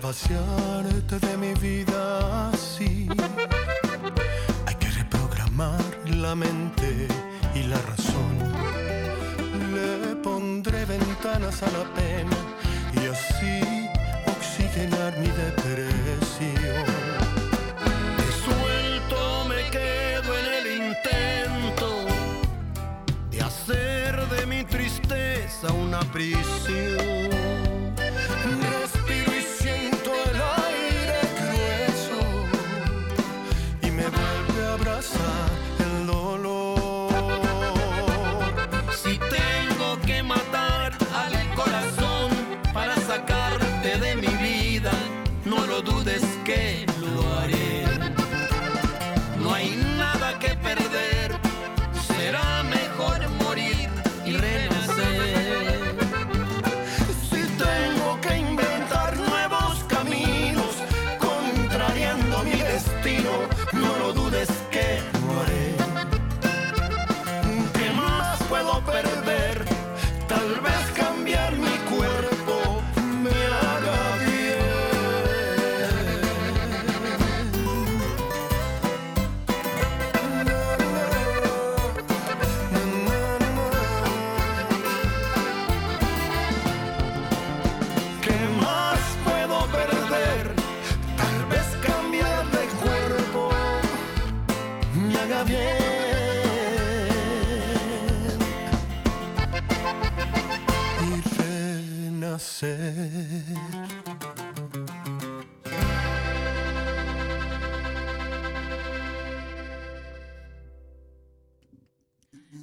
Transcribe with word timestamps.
vaciarte 0.00 1.18
de 1.18 1.36
mi 1.36 1.52
vida 1.54 2.50
así. 2.50 3.08
Hay 4.66 4.74
que 4.76 4.88
reprogramar 4.88 5.80
la 6.06 6.34
mente 6.34 7.08
y 7.54 7.62
la 7.64 7.78
razón. 7.82 8.32
Le 9.74 10.16
pondré 10.16 10.84
ventanas 10.84 11.62
a 11.62 11.70
la 11.70 11.84
pena 11.94 12.36
y 13.00 13.06
así 13.06 13.88
oxigenar 14.26 15.18
mi 15.18 15.28
depresión. 15.28 16.86
Suelto 18.44 19.44
me 19.48 19.62
quedo 19.70 20.30
en 20.38 20.46
el 20.58 20.66
intento 20.88 22.06
de 23.30 23.42
hacer 23.42 24.28
de 24.28 24.46
mi 24.46 24.64
tristeza 24.64 25.72
una 25.72 26.00
prisión. 26.12 27.19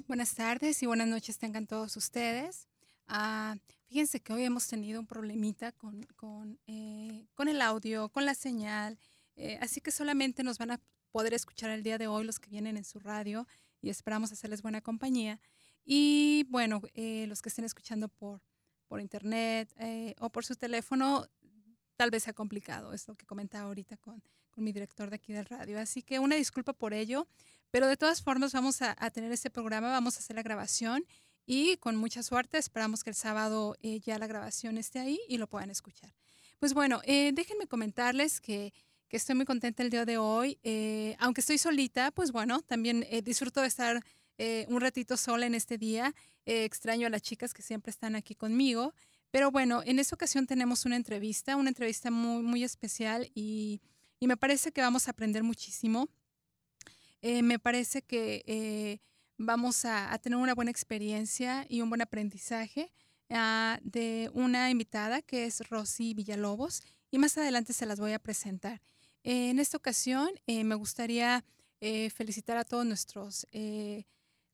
Buenas 0.08 0.36
tardes 0.36 0.84
y 0.84 0.86
buenas 0.86 1.08
noches 1.08 1.40
tengan 1.40 1.66
todos 1.66 1.98
ustedes. 1.98 2.68
Ah, 3.08 3.56
fíjense 3.88 4.20
que 4.20 4.34
hoy 4.34 4.44
hemos 4.44 4.68
tenido 4.68 5.00
un 5.00 5.08
problemita 5.08 5.72
con, 5.72 6.04
con, 6.16 6.60
eh, 6.68 7.26
con 7.34 7.48
el 7.48 7.60
audio, 7.60 8.10
con 8.10 8.28
la 8.28 8.36
señal, 8.36 9.00
eh, 9.36 9.58
así 9.62 9.82
que 9.82 9.90
solamente 9.90 10.44
nos 10.44 10.60
van 10.60 10.70
a 10.72 10.80
poder 11.12 11.34
escuchar 11.34 11.72
el 11.72 11.82
día 11.82 11.98
de 11.98 12.06
hoy 12.06 12.24
los 12.24 12.40
que 12.40 12.52
vienen 12.52 12.78
en 12.78 12.84
su 12.84 13.00
radio 13.00 13.48
y 13.82 13.90
esperamos 13.90 14.32
hacerles 14.32 14.62
buena 14.62 14.82
compañía. 14.82 15.40
Y 15.84 16.46
bueno, 16.50 16.84
eh, 16.94 17.26
los 17.28 17.42
que 17.42 17.50
estén 17.50 17.66
escuchando 17.66 18.10
por, 18.10 18.44
por 18.88 19.02
internet 19.02 19.74
eh, 19.80 20.16
o 20.20 20.30
por 20.30 20.46
su 20.46 20.56
teléfono, 20.56 21.28
tal 21.96 22.12
vez 22.12 22.24
sea 22.24 22.34
complicado, 22.34 22.94
es 22.94 23.08
lo 23.08 23.16
que 23.16 23.26
comentaba 23.26 23.68
ahorita 23.68 23.98
con, 23.98 24.22
con 24.50 24.64
mi 24.64 24.72
director 24.72 25.10
de 25.10 25.16
aquí 25.18 25.34
del 25.34 25.46
radio. 25.46 25.80
Así 25.80 26.02
que 26.02 26.20
una 26.20 26.36
disculpa 26.36 26.74
por 26.74 26.94
ello, 26.94 27.28
pero 27.72 27.88
de 27.88 27.98
todas 27.98 28.22
formas 28.22 28.54
vamos 28.54 28.82
a, 28.82 28.96
tener 29.12 29.32
este 29.32 29.50
programa, 29.50 29.90
vamos 29.90 30.16
a 30.16 30.20
hacer 30.20 30.36
la 30.36 30.44
grabación 30.44 31.06
y 31.46 31.78
con 31.78 31.96
mucha 31.96 32.24
suerte 32.24 32.58
esperamos 32.58 33.04
que 33.04 33.10
el 33.10 33.16
sábado 33.16 33.76
eh, 33.82 34.00
ya 34.00 34.18
la 34.20 34.28
grabación 34.28 34.78
esté 34.78 35.00
ahí 35.00 35.20
y 35.28 35.38
lo 35.38 35.48
puedan 35.48 35.70
escuchar. 35.70 36.14
Pues 36.60 36.74
bueno, 36.74 37.02
eh, 37.04 37.32
déjenme 37.34 37.68
comentarles 37.68 38.42
que, 38.42 38.74
que, 39.08 39.18
estoy 39.18 39.36
muy 39.36 39.46
contenta 39.46 39.84
el 39.84 39.90
día 39.90 40.06
de 40.06 40.18
hoy. 40.18 40.58
Aunque 41.20 41.42
estoy 41.42 41.58
solita, 41.58 42.12
pues 42.12 42.32
bueno, 42.32 42.62
también 42.62 43.06
disfruto 43.24 43.62
de 43.62 43.68
estar 43.68 44.04
un 44.68 44.82
ratito 44.82 45.18
sola 45.18 45.46
en 45.46 45.56
este 45.56 45.78
día. 45.78 46.14
Eh, 46.48 46.64
extraño 46.64 47.08
a 47.08 47.10
las 47.10 47.22
chicas 47.22 47.54
que 47.54 47.62
siempre 47.62 47.90
están 47.92 48.16
aquí 48.16 48.34
conmigo. 48.34 48.94
Pero 49.32 49.52
bueno, 49.52 49.82
en 49.86 50.00
esta 50.00 50.16
ocasión 50.16 50.48
tenemos 50.48 50.86
una 50.86 50.96
entrevista, 50.96 51.58
una 51.58 51.68
entrevista 51.68 52.10
muy, 52.10 52.42
muy 52.42 52.64
especial 52.64 53.30
y, 53.36 53.82
me 54.22 54.38
parece 54.38 54.72
que 54.72 54.80
vamos 54.80 55.08
a 55.08 55.12
aprender 55.12 55.44
muchísimo. 55.44 56.08
Eh, 57.22 57.42
me 57.42 57.60
parece 57.60 58.02
que 58.02 58.44
eh, 58.48 59.00
vamos 59.38 59.84
a, 59.84 60.18
tener 60.20 60.38
una 60.40 60.56
buena 60.56 60.72
experiencia 60.72 61.66
y 61.68 61.82
un 61.82 61.90
buen 61.90 62.02
aprendizaje 62.02 62.94
uh, 63.30 63.78
de 63.84 64.32
una 64.34 64.72
invitada 64.72 65.22
que 65.22 65.46
es 65.46 65.68
Rosy 65.70 66.14
Villalobos 66.14 66.82
y 67.12 67.18
más 67.18 67.38
adelante 67.38 67.74
se 67.74 67.86
las 67.86 68.00
voy 68.00 68.14
a 68.14 68.20
presentar. 68.20 68.82
En 69.24 69.60
esta 69.60 69.76
ocasión 69.76 70.30
me 70.48 70.76
gustaría 70.76 71.44
felicitar 71.80 72.58
a 72.58 72.64
todos 72.64 72.86
nuestros 72.86 73.46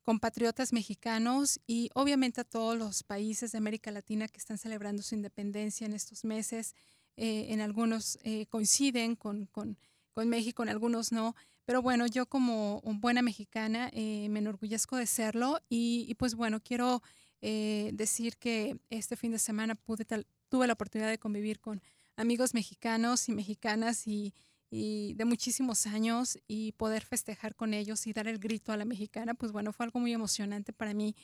compatriotas 0.03 0.73
mexicanos 0.73 1.59
y 1.65 1.89
obviamente 1.93 2.41
a 2.41 2.43
todos 2.43 2.77
los 2.77 3.03
países 3.03 3.51
de 3.51 3.57
América 3.57 3.91
Latina 3.91 4.27
que 4.27 4.37
están 4.37 4.57
celebrando 4.57 5.01
su 5.01 5.15
independencia 5.15 5.85
en 5.85 5.93
estos 5.93 6.23
meses. 6.23 6.75
en 7.15 7.61
algunos 7.61 8.17
coinciden 8.49 9.15
con, 9.15 9.45
con, 9.45 9.77
con 10.13 10.29
México, 10.29 10.63
en 10.63 10.69
algunos 10.69 11.11
no. 11.11 11.35
Pero 11.65 11.81
bueno, 11.81 12.07
yo 12.07 12.25
como 12.25 12.81
buena 12.81 13.21
mexicana 13.21 13.89
eh, 13.93 14.27
me 14.29 14.39
enorgullezco 14.39 14.97
de 14.97 15.07
serlo 15.07 15.59
y, 15.69 16.13
pues 16.15 16.35
bueno, 16.35 16.61
quiero 16.61 17.01
eh, 17.41 17.91
decir 17.93 18.37
que 18.37 18.77
este 18.89 19.15
fin 19.15 19.31
de 19.31 19.39
semana 19.39 19.75
pude 19.75 20.05
tal, 20.05 20.27
tuve 20.49 20.67
la 20.67 20.73
oportunidad 20.73 21.09
de 21.09 21.17
convivir 21.17 21.59
con 21.59 21.81
amigos 22.15 22.53
mexicanos 22.53 23.29
y 23.29 23.31
mexicanas 23.31 24.07
y, 24.07 24.33
y, 24.73 25.13
de 25.13 25.25
muchísimos 25.25 25.85
años 25.85 26.37
y 26.47 26.71
poder 26.73 27.05
festejar 27.05 27.55
con 27.55 27.73
ellos 27.73 28.07
y 28.07 28.13
dar 28.13 28.27
el 28.27 28.39
grito 28.39 28.71
a 28.71 28.77
la 28.77 28.85
mexicana, 28.85 29.33
pues 29.33 29.51
bueno, 29.51 29.71
fue 29.71 29.85
algo 29.85 29.99
muy 29.99 30.13
emocionante 30.13 30.73
para 30.73 30.93
mí 30.93 31.15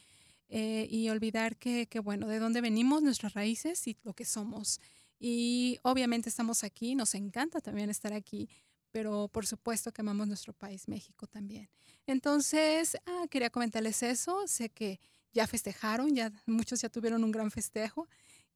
eh, 0.50 0.88
y 0.90 1.10
olvidar 1.10 1.58
que, 1.58 1.88
bueno, 2.04 2.28
de 2.28 2.40
dónde 2.40 2.62
venimos, 2.62 3.02
nuestras 3.02 3.34
raíces 3.34 3.88
y 3.88 3.98
lo 4.04 4.14
que 4.14 4.26
somos. 4.26 4.80
Y 5.20 5.80
obviamente 5.84 6.30
estamos 6.30 6.64
aquí, 6.64 6.96
nos 6.96 7.16
encanta 7.16 7.60
también 7.60 7.90
estar 7.90 8.14
aquí 8.14 8.48
pero 8.92 9.28
por 9.28 9.46
supuesto 9.46 9.92
que 9.92 10.02
amamos 10.02 10.28
nuestro 10.28 10.54
país, 10.54 10.88
México 10.88 11.28
también. 11.28 11.70
Entonces, 12.08 12.98
ah, 13.06 13.26
quería 13.30 13.50
comentarles 13.50 14.02
eso, 14.04 14.48
sé 14.48 14.70
que 14.70 15.00
ya 15.32 15.46
festejaron, 15.46 16.16
ya 16.16 16.32
muchos 16.48 16.82
ya 16.82 16.90
tuvieron 16.90 17.24
un 17.24 17.32
gran 17.32 17.52
festejo 17.52 18.08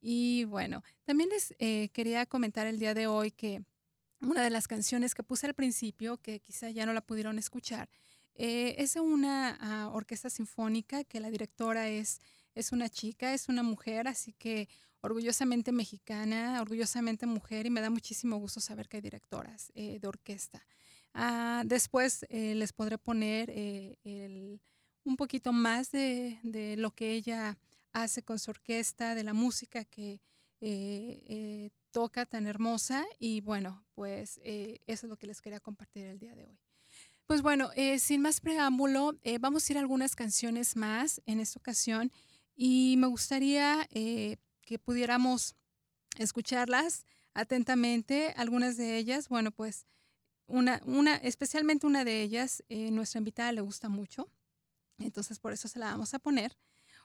y 0.01 0.43
bueno, 0.45 0.83
también 1.03 1.29
les 1.29 1.53
eh, 1.59 1.89
quería 1.93 2.25
comentar 2.25 2.67
el 2.67 2.79
día 2.79 2.93
de 2.93 3.07
hoy 3.07 3.31
que 3.31 3.63
una 4.23 4.43
de 4.43 4.49
las 4.49 4.67
canciones 4.67 5.15
que 5.15 5.23
puse 5.23 5.45
al 5.47 5.53
principio, 5.53 6.17
que 6.17 6.39
quizá 6.39 6.69
ya 6.69 6.85
no 6.85 6.93
la 6.93 7.01
pudieron 7.01 7.37
escuchar, 7.37 7.89
eh, 8.35 8.75
es 8.79 8.95
una 8.95 9.89
uh, 9.91 9.95
orquesta 9.95 10.29
sinfónica 10.29 11.03
que 11.03 11.19
la 11.19 11.29
directora 11.29 11.89
es, 11.89 12.19
es 12.55 12.71
una 12.71 12.89
chica, 12.89 13.33
es 13.33 13.47
una 13.49 13.61
mujer, 13.61 14.07
así 14.07 14.33
que 14.33 14.67
orgullosamente 15.03 15.73
mexicana, 15.73 16.61
orgullosamente 16.61 17.25
mujer 17.25 17.65
y 17.65 17.69
me 17.69 17.81
da 17.81 17.89
muchísimo 17.89 18.37
gusto 18.37 18.61
saber 18.61 18.87
que 18.87 18.97
hay 18.97 19.01
directoras 19.01 19.71
eh, 19.75 19.99
de 19.99 20.07
orquesta. 20.07 20.65
Ah, 21.13 21.63
después 21.65 22.25
eh, 22.29 22.55
les 22.55 22.71
podré 22.71 22.97
poner 22.97 23.49
eh, 23.49 23.97
el, 24.05 24.61
un 25.03 25.17
poquito 25.17 25.51
más 25.51 25.91
de, 25.91 26.39
de, 26.43 26.77
lo 26.77 26.91
que 26.91 27.11
ella 27.11 27.57
hace 27.91 28.23
con 28.23 28.39
su 28.39 28.51
orquesta, 28.51 29.13
de 29.13 29.23
la 29.23 29.33
música 29.33 29.83
que 29.83 30.21
toca 31.93 32.25
tan 32.25 32.45
hermosa 32.47 33.05
y 33.19 33.39
bueno, 33.39 33.85
pues 33.95 34.41
eso 34.43 35.05
es 35.05 35.09
lo 35.09 35.15
que 35.15 35.27
les 35.27 35.39
quería 35.39 35.61
compartir 35.61 36.07
el 36.07 36.19
día 36.19 36.35
de 36.35 36.45
hoy. 36.45 36.59
Pues 37.25 37.41
bueno, 37.41 37.69
sin 37.99 38.21
más 38.21 38.41
preámbulo, 38.41 39.17
vamos 39.39 39.69
a 39.69 39.71
ir 39.71 39.77
a 39.77 39.79
algunas 39.79 40.13
canciones 40.15 40.75
más 40.75 41.21
en 41.25 41.39
esta 41.39 41.59
ocasión 41.59 42.11
y 42.55 42.95
me 42.97 43.07
gustaría 43.07 43.87
que 43.89 44.79
pudiéramos 44.83 45.55
escucharlas 46.17 47.05
atentamente. 47.33 48.33
Algunas 48.35 48.75
de 48.75 48.97
ellas, 48.97 49.29
bueno, 49.29 49.51
pues 49.51 49.85
una, 50.47 50.81
una 50.85 51.15
especialmente 51.15 51.87
una 51.87 52.03
de 52.03 52.21
ellas, 52.21 52.63
eh, 52.69 52.91
nuestra 52.91 53.19
invitada 53.19 53.51
le 53.51 53.61
gusta 53.61 53.89
mucho, 53.89 54.29
entonces 54.99 55.39
por 55.39 55.53
eso 55.53 55.67
se 55.67 55.79
la 55.79 55.91
vamos 55.91 56.13
a 56.13 56.19
poner. 56.19 56.57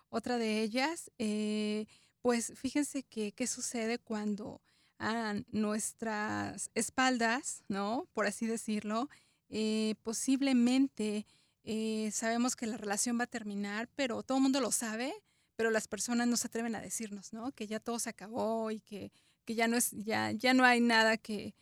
Otra 0.08 0.38
de 0.38 0.62
ellas, 0.62 1.10
eh, 1.18 1.86
pues 2.22 2.52
fíjense 2.56 3.02
que 3.04 3.32
qué 3.32 3.46
sucede 3.46 3.98
cuando 3.98 4.62
a 4.98 5.34
nuestras 5.50 6.70
espaldas, 6.74 7.62
¿no? 7.68 8.08
Por 8.12 8.26
así 8.26 8.46
decirlo, 8.46 9.08
eh, 9.48 9.94
posiblemente 10.02 11.26
eh, 11.64 12.10
sabemos 12.12 12.56
que 12.56 12.66
la 12.66 12.76
relación 12.76 13.18
va 13.18 13.24
a 13.24 13.28
terminar, 13.28 13.88
pero 13.94 14.22
todo 14.22 14.38
el 14.38 14.42
mundo 14.42 14.60
lo 14.60 14.72
sabe, 14.72 15.14
pero 15.56 15.70
las 15.70 15.88
personas 15.88 16.26
no 16.28 16.36
se 16.36 16.48
atreven 16.48 16.74
a 16.74 16.80
decirnos, 16.80 17.32
¿no? 17.32 17.52
Que 17.52 17.66
ya 17.66 17.80
todo 17.80 17.98
se 17.98 18.10
acabó 18.10 18.70
y 18.70 18.80
que, 18.80 19.12
que 19.44 19.54
ya, 19.54 19.68
no 19.68 19.76
es, 19.76 19.90
ya, 19.92 20.32
ya 20.32 20.54
no 20.54 20.64
hay 20.64 20.80
nada 20.80 21.16
que 21.16 21.54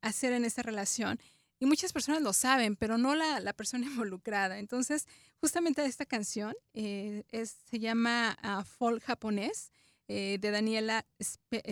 hacer 0.00 0.32
en 0.32 0.44
esa 0.44 0.62
relación. 0.62 1.18
Y 1.58 1.66
muchas 1.66 1.92
personas 1.92 2.22
lo 2.22 2.32
saben, 2.32 2.76
pero 2.76 2.98
no 2.98 3.14
la, 3.14 3.40
la 3.40 3.52
persona 3.52 3.86
involucrada. 3.86 4.58
Entonces, 4.58 5.06
justamente 5.40 5.84
esta 5.84 6.06
canción 6.06 6.54
eh, 6.74 7.24
es, 7.30 7.56
se 7.70 7.78
llama 7.78 8.36
uh, 8.42 8.98
Japonés 9.00 9.70
de 10.08 10.38
Daniela 10.38 11.06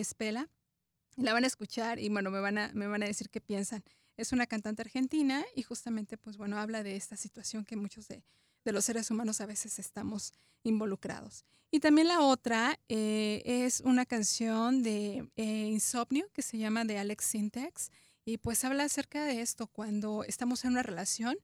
Spela. 0.01 0.49
La 1.17 1.33
van 1.33 1.43
a 1.43 1.47
escuchar 1.47 1.99
y 1.99 2.09
bueno, 2.09 2.31
me 2.31 2.39
van 2.39 2.57
a, 2.57 2.71
me 2.73 2.87
van 2.87 3.03
a 3.03 3.07
decir 3.07 3.29
qué 3.29 3.41
piensan. 3.41 3.83
Es 4.17 4.31
una 4.31 4.47
cantante 4.47 4.81
argentina 4.81 5.43
y 5.55 5.63
justamente, 5.63 6.17
pues 6.17 6.37
bueno, 6.37 6.57
habla 6.59 6.83
de 6.83 6.95
esta 6.95 7.17
situación 7.17 7.65
que 7.65 7.75
muchos 7.75 8.07
de, 8.07 8.23
los 8.65 8.85
seres 8.85 9.09
humanos 9.09 9.41
a 9.41 9.45
veces 9.45 9.79
estamos 9.79 10.33
involucrados. 10.63 11.45
Y 11.71 11.79
también 11.79 12.07
la 12.07 12.21
otra 12.21 12.79
eh, 12.89 13.41
es 13.45 13.81
una 13.81 14.05
canción 14.05 14.83
de 14.83 15.29
eh, 15.35 15.67
Insomnio 15.67 16.27
que 16.33 16.41
se 16.41 16.57
llama 16.57 16.83
de 16.85 16.97
Alex 16.97 17.25
Syntax 17.25 17.91
y 18.25 18.37
pues 18.37 18.63
habla 18.63 18.83
acerca 18.83 19.25
de 19.25 19.41
esto 19.41 19.67
cuando 19.67 20.23
estamos 20.23 20.63
en 20.63 20.71
una 20.71 20.83
relación, 20.83 21.37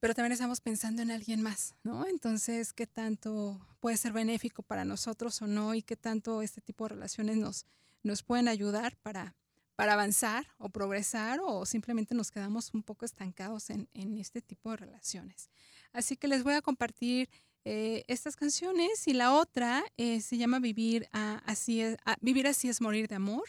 pero 0.00 0.14
también 0.14 0.32
estamos 0.32 0.60
pensando 0.60 1.02
en 1.02 1.10
alguien 1.10 1.42
más, 1.42 1.74
¿no? 1.82 2.06
Entonces, 2.06 2.72
¿qué 2.72 2.86
tanto 2.86 3.60
puede 3.80 3.96
ser 3.96 4.12
benéfico 4.12 4.62
para 4.62 4.84
nosotros 4.84 5.42
o 5.42 5.46
no? 5.46 5.74
Y 5.74 5.82
qué 5.82 5.96
tanto 5.96 6.40
este 6.40 6.60
tipo 6.60 6.84
de 6.84 6.90
relaciones 6.90 7.36
nos, 7.36 7.66
nos 8.08 8.24
pueden 8.24 8.48
ayudar 8.48 8.96
para 8.96 9.36
para 9.78 9.92
avanzar 9.92 10.44
o 10.58 10.70
progresar 10.70 11.38
o 11.40 11.64
simplemente 11.64 12.12
nos 12.12 12.32
quedamos 12.32 12.74
un 12.74 12.82
poco 12.82 13.04
estancados 13.04 13.70
en, 13.70 13.86
este 14.18 14.42
tipo 14.42 14.72
de 14.72 14.76
relaciones. 14.76 15.50
Así 15.92 16.16
que 16.16 16.26
les 16.26 16.42
voy 16.42 16.54
a 16.54 16.62
compartir 16.62 17.30
eh, 17.64 18.02
estas 18.08 18.34
canciones 18.34 19.06
y 19.06 19.12
la 19.12 19.32
otra 19.32 19.84
eh, 19.96 20.20
se 20.20 20.36
llama 20.36 20.58
Vivir, 20.58 21.08
así 21.12 21.80
es, 21.80 21.96
Vivir 22.20 22.48
así 22.48 22.68
es 22.68 22.80
morir 22.80 23.06
de 23.06 23.14
amor 23.14 23.44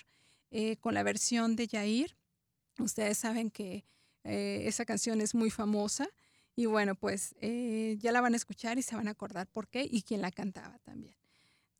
eh, 0.51 0.77
con 0.77 0.93
la 0.93 1.01
versión 1.01 1.55
de 1.55 1.67
Jair. 1.67 2.15
Ustedes 2.77 3.17
saben 3.17 3.49
que 3.49 3.83
esa 4.23 4.85
canción 4.85 5.21
es 5.21 5.33
muy 5.33 5.49
famosa 5.49 6.07
y 6.55 6.67
bueno, 6.67 6.93
pues 6.93 7.33
ya 7.41 8.11
la 8.11 8.21
van 8.21 8.35
a 8.35 8.37
escuchar 8.37 8.77
y 8.77 8.83
se 8.83 8.95
van 8.95 9.07
a 9.07 9.11
acordar 9.11 9.47
por 9.47 9.67
qué 9.67 9.87
y 9.89 10.03
quién 10.03 10.21
la 10.21 10.29
cantaba 10.29 10.77
también. 10.83 11.18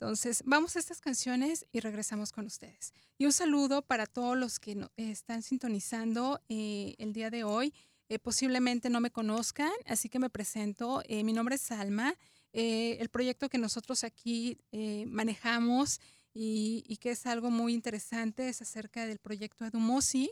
Entonces, 0.02 0.44
vamos 0.46 0.78
a 0.78 0.80
estas 0.80 1.02
canciones 1.02 1.66
y 1.74 1.82
regresamos 1.82 2.32
con 2.32 2.46
ustedes. 2.46 2.94
Y 3.18 3.26
un 3.26 3.34
saludo 3.34 3.82
para 3.82 4.06
todos 4.06 4.38
los 4.38 4.58
que 4.58 4.88
están 4.96 5.42
sintonizando 5.42 6.40
eh, 6.48 6.96
el 7.00 7.12
día 7.12 7.30
de 7.30 7.44
hoy. 7.44 7.74
Eh, 8.08 8.18
posiblemente 8.18 8.90
no 8.90 9.02
me 9.02 9.12
conozcan, 9.12 9.74
así 9.86 10.08
que 10.08 10.18
me 10.18 10.30
presento. 10.30 11.04
Eh, 11.06 11.26
mi 11.26 11.34
nombre 11.34 11.56
es 11.56 11.62
Salma. 11.64 12.16
el 12.54 13.10
proyecto 13.10 13.50
que 13.50 13.58
nosotros 13.58 14.06
aquí 14.06 14.58
manejamos 15.06 16.00
y, 16.34 16.98
que 17.02 17.12
es 17.12 17.26
algo 17.26 17.52
muy 17.52 17.74
interesante 17.74 18.48
es 18.48 18.62
acerca 18.62 19.06
del 19.06 19.20
proyecto 19.20 19.66
Edumosi, 19.66 20.32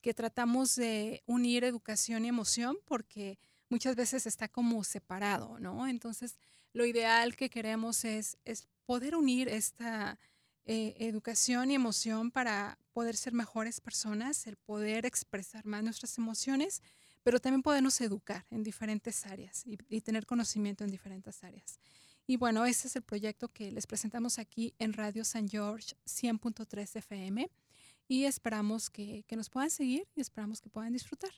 que 0.00 0.14
tratamos 0.14 0.76
de 0.76 1.24
unir 1.26 1.64
educación 1.64 2.24
y 2.24 2.28
emoción 2.28 2.78
porque 2.84 3.40
muchas 3.68 3.96
veces 3.96 4.26
está 4.26 4.46
como 4.46 4.84
separado, 4.84 5.58
¿no? 5.58 5.88
Entonces, 5.88 6.38
lo 6.72 6.86
ideal 6.86 7.34
que 7.34 7.50
queremos 7.50 8.04
es 8.04 8.38
poder 8.88 9.14
unir 9.14 9.48
esta 9.48 10.18
eh, 10.64 10.94
educación 10.98 11.70
y 11.70 11.74
emoción 11.74 12.30
para 12.30 12.78
poder 12.94 13.18
ser 13.18 13.34
mejores 13.34 13.82
personas, 13.82 14.46
el 14.46 14.56
poder 14.56 15.04
expresar 15.04 15.66
más 15.66 15.84
nuestras 15.84 16.16
emociones, 16.16 16.80
pero 17.22 17.38
también 17.38 17.60
podernos 17.60 18.00
educar 18.00 18.46
en 18.48 18.62
diferentes 18.62 19.26
áreas 19.26 19.62
y, 19.66 19.76
tener 20.00 20.24
conocimiento 20.24 20.84
en 20.84 20.90
diferentes 20.90 21.44
áreas. 21.44 21.78
Y 22.26 22.38
bueno, 22.38 22.64
ese 22.64 22.88
es 22.88 22.96
el 22.96 23.02
proyecto 23.02 23.48
que 23.48 23.70
les 23.70 23.86
presentamos 23.86 24.38
aquí 24.38 24.72
en 24.78 24.94
Radio 24.94 25.22
San 25.22 25.46
George 25.50 25.94
100.3 26.06 26.96
FM 26.96 27.50
y 28.08 28.24
esperamos 28.24 28.88
que, 28.88 29.22
que 29.28 29.36
nos 29.36 29.50
puedan 29.50 29.68
seguir 29.68 30.08
y 30.16 30.22
esperamos 30.22 30.62
que 30.62 30.70
puedan 30.70 30.94
disfrutar. 30.94 31.32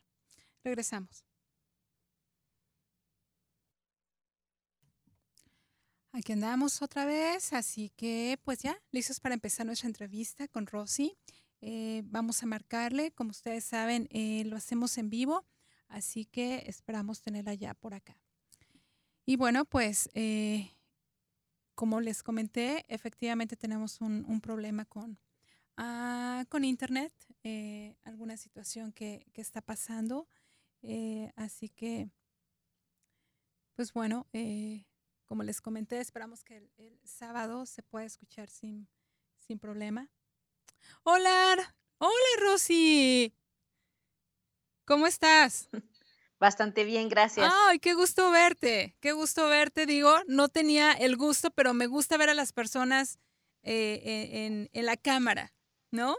Regresamos. 0.62 1.29
Aquí 6.12 6.32
andamos 6.32 6.82
otra 6.82 7.04
vez, 7.04 7.52
así 7.52 7.90
que 7.90 8.36
pues 8.42 8.58
ya, 8.58 8.76
listos 8.90 9.20
para 9.20 9.32
empezar 9.32 9.64
nuestra 9.64 9.86
entrevista 9.86 10.48
con 10.48 10.66
Rosy. 10.66 11.16
Eh, 11.60 12.02
vamos 12.04 12.42
a 12.42 12.46
marcarle, 12.46 13.12
como 13.12 13.30
ustedes 13.30 13.62
saben, 13.62 14.08
eh, 14.10 14.42
lo 14.46 14.56
hacemos 14.56 14.98
en 14.98 15.08
vivo, 15.08 15.46
así 15.86 16.24
que 16.24 16.64
esperamos 16.66 17.22
tenerla 17.22 17.54
ya 17.54 17.74
por 17.74 17.94
acá. 17.94 18.18
Y 19.24 19.36
bueno, 19.36 19.64
pues 19.64 20.10
eh, 20.14 20.72
como 21.76 22.00
les 22.00 22.24
comenté, 22.24 22.84
efectivamente 22.88 23.54
tenemos 23.54 24.00
un, 24.00 24.40
problema 24.40 24.86
con, 24.86 25.16
ah, 25.76 26.44
con 26.48 26.64
Internet, 26.64 27.12
alguna 28.02 28.36
situación 28.36 28.90
que, 28.90 29.26
que 29.32 29.42
está 29.42 29.60
pasando, 29.60 30.26
así 31.36 31.68
que, 31.68 32.10
pues 33.76 33.92
bueno, 33.92 34.26
como 35.30 35.44
les 35.44 35.60
comenté, 35.60 36.00
esperamos 36.00 36.42
que 36.42 36.56
el, 36.56 36.98
sábado 37.04 37.64
se 37.64 37.84
pueda 37.84 38.04
escuchar 38.04 38.50
sin, 38.50 38.88
sin 39.38 39.60
problema. 39.60 40.10
Hola, 41.04 41.72
hola 41.98 42.30
Rosy. 42.40 43.32
¿Cómo 44.84 45.06
estás? 45.06 45.68
Bastante 46.40 46.82
bien, 46.82 47.08
gracias. 47.08 47.48
Ay, 47.68 47.78
qué 47.78 47.94
gusto 47.94 48.32
verte, 48.32 48.96
qué 48.98 49.12
gusto 49.12 49.46
verte. 49.46 49.86
Digo, 49.86 50.12
no 50.26 50.48
tenía 50.48 50.90
el 50.94 51.16
gusto, 51.16 51.52
pero 51.52 51.74
me 51.74 51.86
gusta 51.86 52.16
ver 52.16 52.30
a 52.30 52.34
las 52.34 52.52
personas 52.52 53.20
eh, 53.62 54.02
eh, 54.04 54.68
en, 54.72 54.84
la 54.84 54.96
cámara, 54.96 55.54
¿no? 55.92 56.16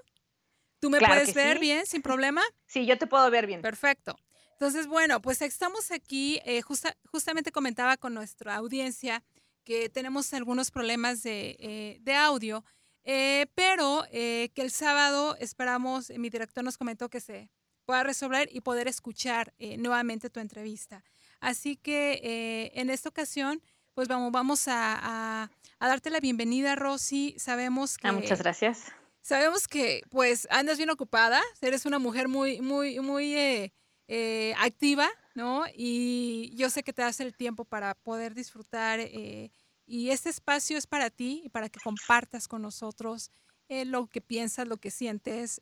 ¿Tú 0.79 0.89
me 0.89 0.99
puedes 0.99 1.33
ver 1.33 1.59
bien, 1.59 1.85
sin 1.85 2.01
problema? 2.01 2.41
Sí, 2.65 2.85
yo 2.85 2.97
te 2.97 3.07
puedo 3.07 3.29
ver 3.29 3.45
bien. 3.45 3.61
Perfecto. 3.61 4.15
Entonces, 4.61 4.85
bueno, 4.85 5.19
pues 5.23 5.41
estamos 5.41 5.89
aquí, 5.89 6.39
eh, 6.45 6.61
justamente 6.61 7.51
comentaba 7.51 7.97
con 7.97 8.13
nuestra 8.13 8.57
audiencia 8.57 9.23
que 9.63 9.89
tenemos 9.89 10.31
algunos 10.35 10.69
problemas 10.69 11.23
de, 11.23 11.57
eh, 12.05 12.15
audio, 12.15 12.63
eh, 13.03 13.47
pero 13.55 14.03
que 14.11 14.51
el 14.53 14.69
sábado 14.69 15.35
esperamos, 15.39 16.11
mi 16.11 16.29
director 16.29 16.63
nos 16.63 16.77
comentó 16.77 17.09
que 17.09 17.19
se 17.19 17.49
pueda 17.87 18.03
resolver 18.03 18.49
y 18.51 18.61
poder 18.61 18.87
escuchar 18.87 19.51
nuevamente 19.79 20.29
tu 20.29 20.39
entrevista. 20.39 21.03
Así 21.39 21.75
que 21.75 22.71
en 22.75 22.91
esta 22.91 23.09
ocasión, 23.09 23.63
pues 23.95 24.07
vamos, 24.07 24.31
vamos 24.31 24.65
a, 24.67 25.49
darte 25.79 26.11
la 26.11 26.19
bienvenida, 26.19 26.75
Rosy. 26.75 27.33
Sabemos 27.39 27.95
ah, 28.03 28.09
que... 28.09 28.11
muchas 28.11 28.37
gracias. 28.37 28.91
Sabemos 29.21 29.67
que 29.67 30.03
pues 30.11 30.47
andas 30.51 30.77
bien 30.77 30.91
ocupada, 30.91 31.41
eres 31.61 31.87
una 31.87 31.97
mujer 31.97 32.27
muy, 32.27 32.61
muy, 32.61 32.99
muy 32.99 33.71
eh, 34.13 34.53
activa, 34.57 35.09
¿no? 35.35 35.63
Y 35.73 36.53
yo 36.57 36.69
sé 36.69 36.83
que 36.83 36.91
te 36.91 37.01
das 37.01 37.21
el 37.21 37.33
tiempo 37.33 37.63
para 37.63 37.95
poder 37.95 38.33
disfrutar 38.33 38.99
eh, 38.99 39.53
y 39.85 40.09
este 40.09 40.29
espacio 40.29 40.77
es 40.77 40.85
para 40.85 41.09
ti 41.09 41.41
y 41.45 41.47
para 41.47 41.69
que 41.69 41.79
compartas 41.79 42.49
con 42.49 42.61
nosotros 42.61 43.31
eh, 43.69 43.85
lo 43.85 44.07
que 44.07 44.19
piensas, 44.19 44.67
lo 44.67 44.75
que 44.75 44.91
sientes, 44.91 45.61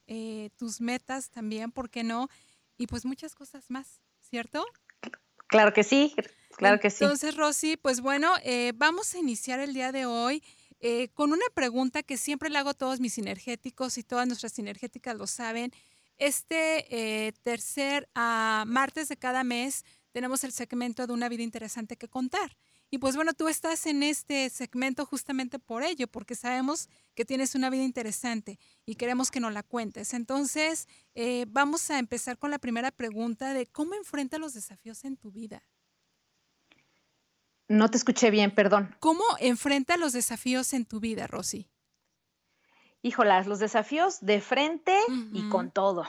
tus 0.57 0.81
metas 0.81 1.29
también, 1.29 1.71
¿por 1.71 1.91
qué 1.91 2.03
no? 2.03 2.27
Y 2.75 2.87
pues 2.87 3.05
muchas 3.05 3.35
cosas 3.35 3.69
más, 3.69 4.01
¿cierto? 4.19 4.65
Claro 5.45 5.71
que 5.71 5.83
sí, 5.83 6.15
claro 6.57 6.79
que 6.79 6.89
sí. 6.89 7.03
Entonces, 7.03 7.37
Rosy, 7.37 7.77
pues 7.77 8.01
bueno, 8.01 8.33
vamos 8.73 9.13
a 9.13 9.19
iniciar 9.19 9.59
el 9.59 9.75
día 9.75 9.91
de 9.91 10.07
hoy. 10.07 10.41
con 11.13 11.33
una 11.33 11.45
pregunta 11.53 12.01
que 12.01 12.17
siempre 12.17 12.49
le 12.49 12.57
hago 12.57 12.71
a 12.71 12.73
todos 12.73 12.99
mis 12.99 13.13
sinergéticos 13.13 13.99
y 13.99 14.03
todas 14.03 14.25
nuestras 14.25 14.53
sinergéticas 14.53 15.15
lo 15.15 15.27
saben, 15.27 15.71
este 16.19 17.27
eh, 17.27 17.33
tercer 17.41 18.09
ah, 18.13 18.63
martes 18.67 19.09
de 19.09 19.17
cada 19.17 19.43
mes 19.43 19.83
tenemos 20.11 20.43
el 20.43 20.51
segmento 20.51 21.07
de 21.07 21.13
una 21.13 21.29
vida 21.29 21.43
interesante 21.43 21.97
que 21.97 22.07
contar. 22.07 22.55
Y 22.91 22.97
pues 22.97 23.15
bueno, 23.15 23.33
tú 23.33 23.47
estás 23.47 23.85
en 23.85 24.01
este 24.01 24.49
segmento 24.49 25.05
justamente 25.05 25.59
por 25.59 25.83
ello, 25.83 26.07
porque 26.07 26.35
sabemos 26.35 26.89
que 27.13 27.23
tienes 27.23 27.53
una 27.53 27.69
vida 27.69 27.83
interesante 27.83 28.59
y 28.85 28.95
queremos 28.95 29.29
que 29.29 29.39
nos 29.39 29.53
la 29.53 29.61
cuentes. 29.61 30.13
Entonces, 30.13 30.87
eh, 31.13 31.45
vamos 31.47 31.89
a 31.91 31.99
empezar 31.99 32.39
con 32.39 32.49
la 32.49 32.57
primera 32.57 32.91
pregunta 32.91 33.53
de 33.53 33.67
cómo 33.67 33.93
enfrentas 33.93 34.39
los 34.39 34.55
desafíos 34.55 35.05
en 35.05 35.17
tu 35.17 35.31
vida. 35.31 35.63
No 37.67 37.91
te 37.91 37.97
escuché 37.97 38.31
bien, 38.31 38.49
perdón. 38.53 38.95
¿Cómo 38.99 39.23
enfrentas 39.39 39.99
los 39.99 40.13
desafíos 40.13 40.73
en 40.73 40.85
tu 40.85 40.99
vida, 40.99 41.27
Rosy? 41.27 41.69
Híjolas, 43.01 43.47
los 43.47 43.59
desafíos 43.59 44.19
de 44.21 44.41
frente 44.41 44.97
y 45.33 45.47
con 45.49 45.71
todo. 45.71 46.05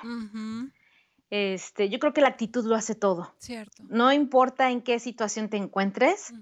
Este, 1.31 1.89
yo 1.89 2.01
creo 2.01 2.13
que 2.13 2.21
la 2.21 2.29
actitud 2.29 2.65
lo 2.65 2.75
hace 2.75 2.95
todo. 2.95 3.33
Cierto. 3.39 3.85
No 3.89 4.13
importa 4.13 4.71
en 4.71 4.83
qué 4.83 4.99
situación 4.99 5.49
te 5.49 5.57
encuentres, 5.57 6.33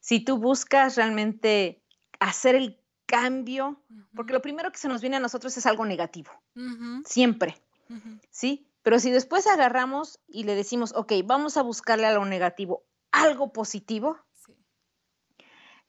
si 0.00 0.20
tú 0.20 0.38
buscas 0.38 0.96
realmente 0.96 1.82
hacer 2.20 2.54
el 2.54 2.78
cambio, 3.06 3.80
porque 4.14 4.34
lo 4.34 4.42
primero 4.42 4.70
que 4.70 4.78
se 4.78 4.88
nos 4.88 5.00
viene 5.00 5.16
a 5.16 5.20
nosotros 5.20 5.56
es 5.56 5.64
algo 5.64 5.86
negativo, 5.86 6.30
siempre, 7.06 7.56
¿sí? 8.30 8.66
Pero 8.82 9.00
si 9.00 9.10
después 9.10 9.46
agarramos 9.46 10.20
y 10.28 10.44
le 10.44 10.54
decimos, 10.54 10.92
ok, 10.94 11.12
vamos 11.24 11.56
a 11.56 11.62
buscarle 11.62 12.06
a 12.06 12.12
lo 12.12 12.24
negativo 12.24 12.84
algo 13.12 13.52
positivo, 13.52 14.18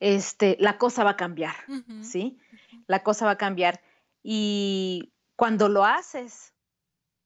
este, 0.00 0.56
la 0.60 0.78
cosa 0.78 1.04
va 1.04 1.10
a 1.10 1.16
cambiar, 1.16 1.54
¿sí? 2.02 2.38
La 2.86 3.02
cosa 3.02 3.26
va 3.26 3.32
a 3.32 3.38
cambiar. 3.38 3.82
Y 4.22 5.12
cuando 5.36 5.68
lo 5.68 5.84
haces, 5.84 6.52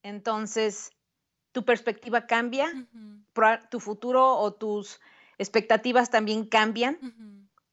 entonces 0.02 0.92
tu 1.52 1.64
perspectiva 1.64 2.26
cambia, 2.26 2.70
tu 3.70 3.80
futuro 3.80 4.36
o 4.38 4.52
tus 4.54 5.00
expectativas 5.38 6.10
también 6.10 6.46
cambian 6.46 6.98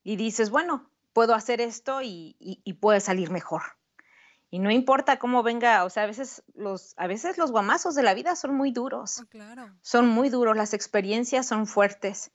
y 0.02 0.16
dices, 0.16 0.50
bueno, 0.50 0.90
puedo 1.12 1.34
hacer 1.34 1.60
esto 1.60 2.02
y, 2.02 2.36
y, 2.40 2.72
puede 2.74 3.00
salir 3.00 3.30
mejor. 3.30 3.62
Y 4.50 4.58
no 4.58 4.70
importa 4.70 5.18
cómo 5.18 5.42
venga, 5.42 5.84
o 5.84 5.90
sea, 5.90 6.02
a 6.02 6.06
veces 6.06 6.42
los, 6.54 6.94
a 6.96 7.06
veces 7.06 7.38
los 7.38 7.50
guamazos 7.50 7.94
de 7.94 8.02
la 8.02 8.14
vida 8.14 8.36
son 8.36 8.54
muy 8.54 8.70
duros. 8.70 9.20
Oh, 9.20 9.26
claro. 9.26 9.70
Son 9.80 10.08
muy 10.08 10.28
duros, 10.28 10.56
las 10.56 10.74
experiencias 10.74 11.46
son 11.46 11.66
fuertes. 11.66 12.30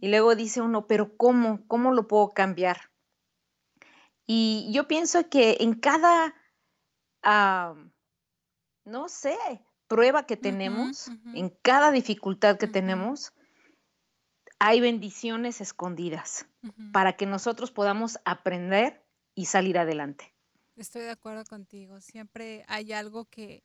Y 0.00 0.08
luego 0.08 0.34
dice 0.34 0.60
uno, 0.60 0.86
pero 0.86 1.16
¿cómo? 1.16 1.60
¿Cómo 1.68 1.92
lo 1.92 2.08
puedo 2.08 2.32
cambiar? 2.32 2.90
Y 4.26 4.70
yo 4.72 4.88
pienso 4.88 5.28
que 5.28 5.58
en 5.60 5.74
cada, 5.74 6.34
no 8.84 9.08
sé, 9.08 9.36
prueba 9.86 10.26
que 10.26 10.36
tenemos, 10.36 11.08
en 11.34 11.50
cada 11.62 11.90
dificultad 11.92 12.58
que 12.58 12.66
tenemos, 12.66 13.32
hay 14.58 14.80
bendiciones 14.80 15.60
escondidas 15.60 16.46
para 16.92 17.16
que 17.16 17.26
nosotros 17.26 17.70
podamos 17.70 18.18
aprender 18.24 19.04
y 19.34 19.46
salir 19.46 19.78
adelante. 19.78 20.34
Estoy 20.76 21.02
de 21.02 21.10
acuerdo 21.10 21.44
contigo. 21.44 22.00
Siempre 22.00 22.64
hay 22.68 22.92
algo 22.92 23.26
que, 23.26 23.64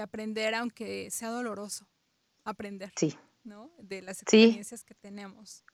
aprender, 0.00 0.54
aunque 0.54 1.10
sea 1.10 1.30
doloroso. 1.30 1.88
Aprender. 2.44 2.92
Sí. 2.96 3.16
¿No? 3.42 3.72
De 3.78 4.02
las 4.02 4.22
experiencias 4.22 4.84
que 4.84 4.94
tenemos. 4.94 5.64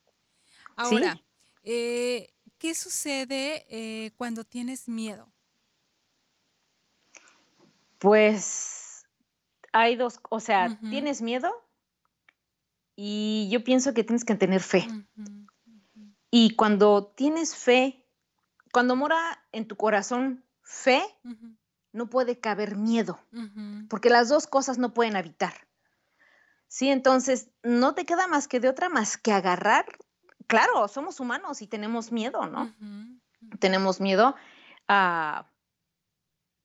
Ahora, 0.76 1.20
eh, 1.66 2.32
¿qué 2.58 2.74
sucede 2.74 3.66
eh, 3.68 4.12
cuando 4.16 4.44
tienes 4.44 4.88
miedo? 4.88 5.30
Pues 7.98 9.04
hay 9.72 9.96
dos, 9.96 10.20
o 10.30 10.40
sea, 10.40 10.78
tienes 10.80 11.22
miedo 11.22 11.50
y 12.94 13.48
yo 13.50 13.64
pienso 13.64 13.94
que 13.94 14.04
tienes 14.04 14.24
que 14.24 14.36
tener 14.36 14.60
fe. 14.60 14.86
Y 16.30 16.54
cuando 16.54 17.08
tienes 17.16 17.56
fe, 17.56 18.06
cuando 18.72 18.94
mora 18.94 19.44
en 19.52 19.66
tu 19.66 19.76
corazón 19.76 20.44
fe, 20.62 21.02
no 21.92 22.08
puede 22.08 22.38
caber 22.38 22.76
miedo, 22.76 23.18
porque 23.88 24.08
las 24.08 24.28
dos 24.28 24.46
cosas 24.46 24.78
no 24.78 24.94
pueden 24.94 25.16
habitar. 25.16 25.66
Sí, 26.68 26.90
entonces 26.90 27.50
no 27.62 27.94
te 27.94 28.04
queda 28.06 28.28
más 28.28 28.48
que 28.48 28.60
de 28.60 28.68
otra 28.68 28.88
más 28.88 29.16
que 29.16 29.32
agarrar. 29.32 29.86
Claro, 30.46 30.88
somos 30.88 31.20
humanos 31.20 31.62
y 31.62 31.66
tenemos 31.66 32.12
miedo, 32.12 32.46
¿no? 32.46 32.74
Tenemos 33.58 34.00
miedo 34.00 34.34
a 34.88 35.50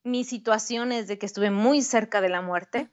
mis 0.03 0.27
situaciones 0.27 1.07
de 1.07 1.17
que 1.17 1.25
estuve 1.25 1.51
muy 1.51 1.81
cerca 1.81 2.21
de 2.21 2.29
la 2.29 2.41
muerte 2.41 2.89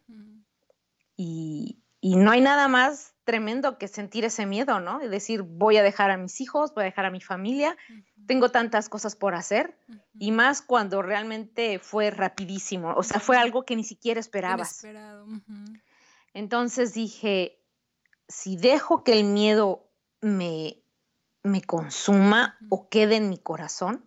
y, 1.16 1.82
y 2.00 2.16
no 2.16 2.30
hay 2.30 2.40
nada 2.40 2.68
más 2.68 3.14
tremendo 3.24 3.76
que 3.76 3.88
sentir 3.88 4.24
ese 4.24 4.46
miedo, 4.46 4.80
¿no? 4.80 4.98
De 4.98 5.08
decir, 5.10 5.42
voy 5.42 5.76
a 5.76 5.82
dejar 5.82 6.10
a 6.10 6.16
mis 6.16 6.40
hijos, 6.40 6.72
voy 6.74 6.82
a 6.82 6.84
dejar 6.86 7.04
a 7.04 7.10
mi 7.10 7.20
familia, 7.20 7.76
tengo 8.26 8.50
tantas 8.50 8.88
cosas 8.88 9.16
por 9.16 9.34
hacer, 9.34 9.76
y 10.18 10.32
más 10.32 10.62
cuando 10.62 11.02
realmente 11.02 11.78
fue 11.78 12.10
rapidísimo, 12.10 12.94
o 12.94 13.02
sea, 13.02 13.20
fue 13.20 13.36
algo 13.36 13.64
que 13.64 13.76
ni 13.76 13.84
siquiera 13.84 14.18
esperabas. 14.18 14.82
Entonces 16.32 16.94
dije, 16.94 17.60
si 18.28 18.56
dejo 18.56 19.04
que 19.04 19.18
el 19.18 19.24
miedo 19.24 19.87
me, 20.20 20.82
me 21.42 21.62
consuma 21.62 22.58
o 22.68 22.88
quede 22.88 23.16
en 23.16 23.28
mi 23.28 23.38
corazón, 23.38 24.04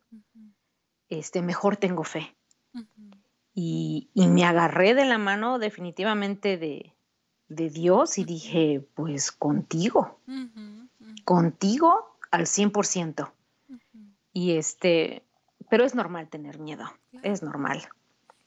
este, 1.10 1.42
mejor 1.42 1.78
tengo 1.78 2.04
fe. 2.04 2.36
Y, 3.54 4.10
y 4.14 4.28
me 4.28 4.46
agarré 4.46 4.94
de 4.94 5.06
la 5.06 5.18
mano 5.18 5.60
definitivamente 5.60 6.58
de, 6.58 6.96
de 7.52 7.70
Dios 7.70 8.18
y 8.18 8.24
dije, 8.24 8.88
pues 8.94 9.32
contigo, 9.32 10.22
contigo 11.26 12.18
al 12.32 12.46
100%. 12.46 13.32
Y 14.32 14.52
este, 14.52 15.24
pero 15.70 15.84
es 15.84 15.94
normal 15.94 16.30
tener 16.30 16.60
miedo, 16.60 16.86
es 17.24 17.44
normal. 17.44 17.90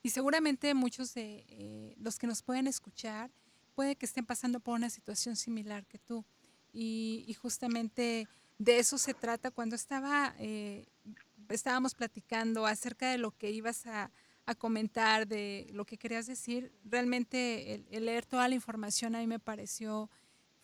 Y 0.03 0.11
seguramente 0.11 0.73
muchos 0.73 1.13
de 1.13 1.45
eh, 1.49 1.95
los 1.99 2.19
que 2.19 2.27
nos 2.27 2.43
pueden 2.43 2.67
escuchar 2.67 3.31
puede 3.75 3.97
que 3.97 4.07
estén 4.07 4.25
pasando 4.25 4.61
por 4.61 4.75
una 4.75 4.89
situación 4.89 5.37
similar 5.37 5.87
que 5.87 5.99
tú. 5.99 6.25
Y, 6.75 7.37
justamente 7.41 8.29
de 8.59 8.79
eso 8.79 8.99
se 8.99 9.15
trata 9.15 9.51
cuando 9.51 9.77
estaba, 9.77 10.35
eh, 10.39 10.87
estábamos 11.49 11.95
platicando 11.95 12.67
acerca 12.67 13.11
de 13.11 13.19
lo 13.19 13.31
que 13.31 13.51
ibas 13.51 13.87
a, 13.87 14.11
comentar 14.59 15.27
de 15.27 15.69
lo 15.73 15.87
que 15.87 15.97
querías 15.97 16.27
decir. 16.27 16.71
Realmente 16.85 17.87
el, 17.91 18.05
leer 18.05 18.27
toda 18.27 18.47
la 18.47 18.55
información 18.55 19.15
a 19.15 19.21
mí 19.21 19.27
me 19.27 19.39
pareció 19.39 20.11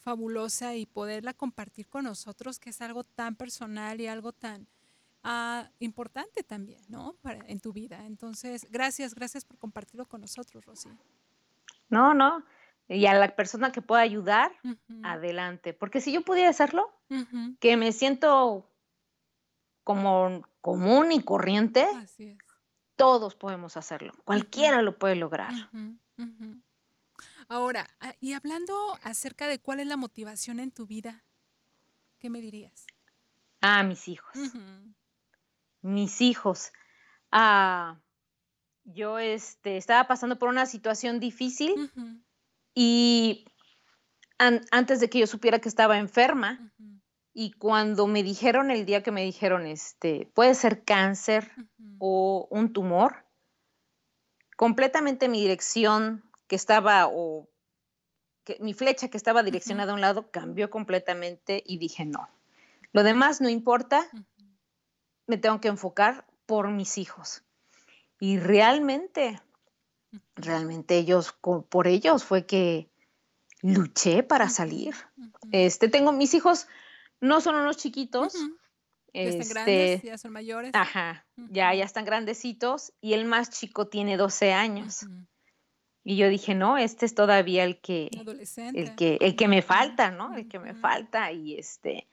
fabulosa 0.01 0.75
y 0.75 0.85
poderla 0.85 1.33
compartir 1.33 1.89
con 1.89 2.05
nosotros, 2.05 2.59
que 2.59 2.71
es 2.71 2.81
algo 2.83 3.05
tan 3.05 3.37
personal 3.37 3.99
y 4.01 4.07
algo 4.07 4.33
tan 4.33 4.67
ah, 5.23 5.71
importante 5.79 6.43
también, 6.43 6.83
¿no? 6.89 7.15
Para, 7.23 7.43
en 7.47 7.61
tu 7.61 7.73
vida. 7.73 8.05
Entonces, 8.05 8.67
gracias, 8.71 9.15
gracias 9.15 9.47
por 9.47 9.57
compartirlo 9.57 10.05
con 10.07 10.21
nosotros, 10.21 10.63
Rosy. 10.67 10.91
No, 11.89 12.13
no. 12.13 12.45
Y 12.91 13.07
a 13.07 13.15
la 13.15 13.35
persona 13.35 13.73
que 13.73 13.83
pueda 13.83 14.03
ayudar, 14.03 14.53
adelante. 15.03 15.73
Porque 15.73 16.01
si 16.01 16.13
yo 16.13 16.23
pudiera 16.23 16.51
hacerlo, 16.51 16.91
que 17.61 17.77
me 17.77 17.93
siento 17.93 18.69
como 19.85 20.43
común 20.61 21.13
y 21.13 21.23
corriente, 21.23 21.87
Así 21.97 22.25
es 22.25 22.39
todos 23.01 23.35
podemos 23.35 23.79
hacerlo, 23.79 24.13
cualquiera 24.27 24.83
lo 24.83 24.99
puede 24.99 25.17
lograr. 25.17 25.55
Ahora, 27.49 27.89
ah, 27.99 28.15
y 28.21 28.35
hablando 28.35 28.75
acerca 29.03 29.49
de 29.49 29.59
cuál 29.59 29.81
es 29.81 29.87
la 29.87 29.97
motivación 29.97 30.61
en 30.61 30.71
tu 30.71 30.87
vida, 30.87 31.25
¿qué 32.19 32.29
me 32.29 32.43
dirías? 32.43 32.87
Ah, 33.63 33.83
mis 33.85 34.07
hijos. 34.07 34.37
Mis 35.81 36.21
hijos. 36.21 36.73
Ah, 37.33 38.03
yo 38.85 39.19
este, 39.19 39.79
estaba 39.79 40.07
pasando 40.07 40.39
por 40.39 40.51
una 40.51 40.67
situación 40.67 41.21
difícil 41.21 41.91
y 42.75 43.47
antes 44.39 45.01
de 45.01 45.11
que 45.11 45.19
yo 45.19 45.27
supiera 45.27 45.59
que 45.59 45.69
estaba 45.69 45.99
enferma, 45.99 46.73
y 47.33 47.53
cuando 47.53 48.07
me 48.07 48.23
dijeron 48.23 48.71
el 48.71 48.85
día 48.87 49.03
que 49.03 49.13
me 49.13 49.23
dijeron, 49.23 49.67
este, 49.67 50.31
puede 50.35 50.55
ser 50.55 50.85
cáncer 50.85 51.51
o 51.99 52.49
un 52.51 52.73
tumor, 52.73 53.25
completamente 54.57 55.29
mi 55.29 55.41
dirección 55.41 56.25
que 56.47 56.57
estaba 56.57 57.07
o 57.07 57.49
que 58.45 58.59
mi 58.61 58.75
flecha 58.75 59.09
que 59.09 59.17
estaba 59.17 59.43
direccionada 59.43 59.93
a 59.93 59.95
un 59.95 60.01
lado 60.01 60.31
cambió 60.31 60.71
completamente 60.71 61.63
y 61.65 61.79
dije 61.79 62.05
no. 62.05 62.29
Lo 62.93 63.03
demás 63.03 63.41
no 63.41 63.49
importa, 63.49 64.09
me 65.27 65.37
tengo 65.37 65.61
que 65.61 65.69
enfocar 65.69 66.27
por 66.47 66.69
mis 66.71 66.99
hijos. 66.99 67.45
Y 68.19 68.39
realmente, 68.39 69.41
realmente 70.37 70.97
ellos, 70.97 71.33
por 71.69 71.87
ellos 71.87 72.25
fue 72.25 72.47
que 72.47 72.91
luché 73.63 74.23
para 74.23 74.49
salir. 74.49 74.95
Este, 75.53 75.89
tengo 75.89 76.13
mis 76.13 76.35
hijos, 76.35 76.67
no 77.21 77.41
son 77.41 77.57
unos 77.57 77.77
chiquitos. 77.77 78.35
Ya 79.13 79.23
están 79.23 79.49
grandes, 79.49 79.91
este, 79.97 80.07
ya 80.07 80.19
son 80.19 80.33
mayores. 80.33 80.71
Ajá, 80.75 81.27
ya, 81.37 81.75
ya 81.75 81.85
están 81.85 82.05
grandecitos 82.05 82.93
y 83.01 83.15
el 83.15 83.25
más 83.25 83.51
chico 83.51 83.89
tiene 83.89 84.17
12 84.17 84.53
años. 84.53 85.07
Y 86.03 86.17
yo 86.17 86.29
dije, 86.29 86.55
no, 86.55 86.79
este 86.79 87.07
es 87.07 87.15
todavía 87.15 87.65
el 87.65 87.81
que, 87.81 88.09
el 88.75 88.95
que, 88.95 89.19
el 89.21 89.37
que 89.37 89.49
me 89.49 89.63
falta, 89.63 90.11
¿no? 90.11 90.35
El 90.35 90.49
que 90.49 90.59
me 90.59 90.75
falta. 90.75 91.31
Y 91.31 91.59
este, 91.59 92.09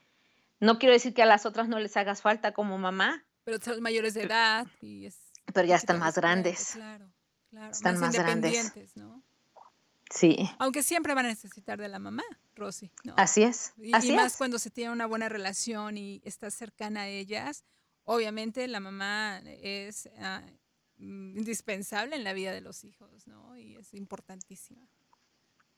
no 0.60 0.78
quiero 0.78 0.92
decir 0.92 1.14
que 1.14 1.22
a 1.22 1.26
las 1.26 1.46
otras 1.46 1.68
no 1.68 1.78
les 1.78 1.96
hagas 1.96 2.20
falta 2.20 2.52
como 2.52 2.76
mamá. 2.78 3.24
Pero 3.44 3.58
son 3.60 3.80
mayores 3.80 4.12
de 4.14 4.24
edad 4.24 4.66
y 4.82 5.06
es 5.06 5.32
Pero 5.54 5.66
ya 5.66 5.76
están 5.76 5.98
más 5.98 6.16
grandes. 6.16 6.72
Claro, 6.74 7.10
claro. 7.50 7.72
Están 7.72 7.98
más, 8.00 8.14
grandes. 8.14 8.96
¿no? 8.96 9.22
Sí. 10.10 10.48
Aunque 10.58 10.82
siempre 10.82 11.14
van 11.14 11.26
a 11.26 11.28
necesitar 11.28 11.78
de 11.78 11.88
la 11.88 11.98
mamá, 11.98 12.24
Rosy. 12.54 12.90
Así 13.16 13.42
es. 13.42 13.74
Y, 13.76 13.94
así 13.94 14.12
más 14.12 14.36
cuando 14.36 14.58
se 14.58 14.70
tiene 14.70 14.92
una 14.92 15.06
buena 15.06 15.28
relación 15.28 15.98
y 15.98 16.22
estás 16.24 16.54
cercana 16.54 17.02
a 17.02 17.08
ellas, 17.08 17.64
obviamente 18.04 18.66
la 18.68 18.80
mamá 18.80 19.40
es 19.44 20.08
ah, 20.18 20.42
indispensable 20.98 22.16
en 22.16 22.24
la 22.24 22.32
vida 22.32 22.52
de 22.52 22.60
los 22.60 22.84
hijos, 22.84 23.26
¿no? 23.26 23.56
Y 23.56 23.76
es 23.76 23.94
importantísima. 23.94 24.88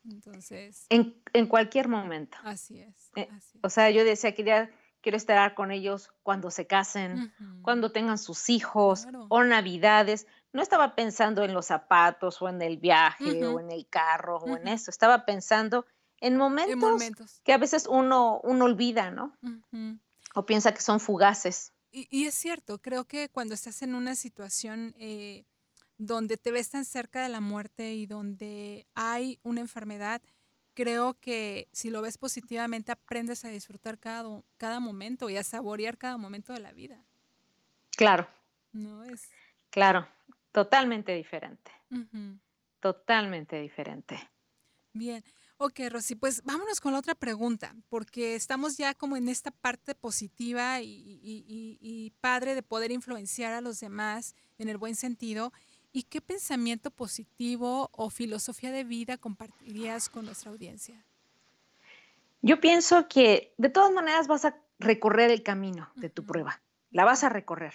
Entonces. 0.08 0.86
En, 0.88 1.20
en 1.32 1.46
cualquier 1.46 1.88
momento. 1.88 2.38
Así 2.44 2.80
es, 2.80 3.10
eh, 3.16 3.28
O 3.62 3.68
sea, 3.68 3.90
yo 3.90 4.04
decía, 4.04 4.34
quería, 4.34 4.70
quiero 5.00 5.16
estar 5.16 5.54
con 5.54 5.70
ellos 5.70 6.10
cuando 6.22 6.50
se 6.50 6.66
casen, 6.66 7.32
cuando 7.62 7.92
tengan 7.92 8.18
sus 8.18 8.48
hijos 8.48 9.06
o 9.28 9.44
navidades. 9.44 10.26
No 10.52 10.62
estaba 10.62 10.94
pensando 10.94 11.44
en 11.44 11.54
los 11.54 11.66
zapatos 11.66 12.42
o 12.42 12.48
en 12.48 12.60
el 12.62 12.78
viaje 12.78 13.46
o 13.46 13.60
en 13.60 13.70
el 13.70 13.86
carro 13.88 14.38
o 14.38 14.56
en 14.56 14.68
eso, 14.68 14.90
estaba 14.90 15.24
pensando 15.24 15.86
en 16.20 16.36
momentos, 16.36 17.40
que 17.44 17.52
a 17.52 17.58
veces 17.58 17.86
uno, 17.86 18.40
uno 18.42 18.64
olvida, 18.66 19.10
¿no? 19.10 19.36
O 20.34 20.44
piensa 20.46 20.72
que 20.74 20.82
son 20.82 21.00
fugaces. 21.00 21.72
Y, 21.92 22.26
es 22.26 22.34
cierto, 22.34 22.78
creo 22.78 23.04
que 23.04 23.28
cuando 23.28 23.54
estás 23.54 23.82
en 23.82 23.94
una 23.94 24.14
situación 24.14 24.94
eh, 24.98 25.44
donde 25.98 26.36
te 26.36 26.52
ves 26.52 26.70
tan 26.70 26.84
cerca 26.84 27.22
de 27.22 27.28
la 27.28 27.40
muerte 27.40 27.94
y 27.94 28.06
donde 28.06 28.86
hay 28.94 29.40
una 29.42 29.60
enfermedad, 29.60 30.22
creo 30.74 31.14
que 31.14 31.68
si 31.72 31.90
lo 31.90 32.00
ves 32.00 32.16
positivamente 32.16 32.92
aprendes 32.92 33.44
a 33.44 33.48
disfrutar 33.48 33.98
cada, 33.98 34.42
cada 34.56 34.78
momento 34.78 35.30
y 35.30 35.36
a 35.36 35.42
saborear 35.42 35.98
cada 35.98 36.16
momento 36.16 36.52
de 36.52 36.60
la 36.60 36.72
vida. 36.72 37.04
Claro. 37.96 38.28
No 38.72 39.02
es. 39.04 39.28
Claro, 39.70 40.06
totalmente 40.52 41.12
diferente. 41.12 41.70
Totalmente 42.80 43.60
diferente. 43.60 44.18
Bien. 44.92 45.22
Ok, 45.62 45.80
Rosy, 45.90 46.14
pues 46.14 46.42
vámonos 46.42 46.80
con 46.80 46.94
la 46.94 47.00
otra 47.00 47.14
pregunta, 47.14 47.76
porque 47.90 48.34
estamos 48.34 48.78
ya 48.78 48.94
como 48.94 49.18
en 49.18 49.28
esta 49.28 49.50
parte 49.50 49.94
positiva 49.94 50.80
y, 50.80 52.14
padre 52.22 52.54
de 52.54 52.62
poder 52.62 52.90
influenciar 52.90 53.52
a 53.52 53.60
los 53.60 53.78
demás 53.78 54.34
en 54.56 54.70
el 54.70 54.78
buen 54.78 54.96
sentido. 54.96 55.52
¿Y 55.92 56.04
qué 56.04 56.22
pensamiento 56.22 56.90
positivo 56.90 57.90
o 57.92 58.08
filosofía 58.08 58.70
de 58.70 58.84
vida 58.84 59.18
compartirías 59.18 60.08
con 60.08 60.24
nuestra 60.24 60.50
audiencia? 60.50 61.04
Yo 62.40 62.58
pienso 62.58 63.06
que 63.06 63.52
de 63.58 63.68
todas 63.68 63.92
maneras 63.92 64.28
vas 64.28 64.46
a 64.46 64.56
recorrer 64.78 65.30
el 65.30 65.42
camino 65.42 65.90
de 65.96 66.08
tu 66.08 66.24
prueba, 66.24 66.62
la 66.90 67.04
vas 67.04 67.22
a 67.22 67.28
recorrer. 67.28 67.74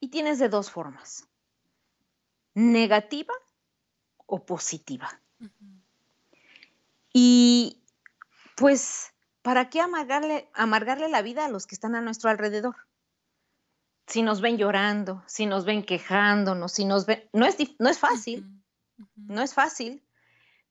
Y 0.00 0.08
tienes 0.08 0.40
de 0.40 0.48
dos 0.48 0.68
formas, 0.68 1.28
negativa 2.58 3.32
o 4.26 4.44
positiva. 4.44 5.20
Y 7.12 7.80
pues, 8.56 9.12
¿para 9.42 9.70
qué 9.70 9.80
amargarle, 9.80 10.50
amargarle 10.54 11.08
la 11.08 11.22
vida 11.22 11.44
a 11.44 11.48
los 11.48 11.66
que 11.66 11.76
están 11.76 11.94
a 11.94 12.00
nuestro 12.00 12.30
alrededor? 12.30 12.74
Si 14.08 14.22
nos 14.22 14.40
ven 14.40 14.58
llorando, 14.58 15.22
si 15.26 15.46
nos 15.46 15.64
ven 15.64 15.84
quejándonos, 15.84 16.72
si 16.72 16.84
nos 16.84 17.06
ven... 17.06 17.28
No 17.32 17.46
es, 17.46 17.56
no 17.78 17.88
es 17.88 17.98
fácil, 18.00 18.44
no 19.14 19.40
es 19.42 19.54
fácil, 19.54 20.02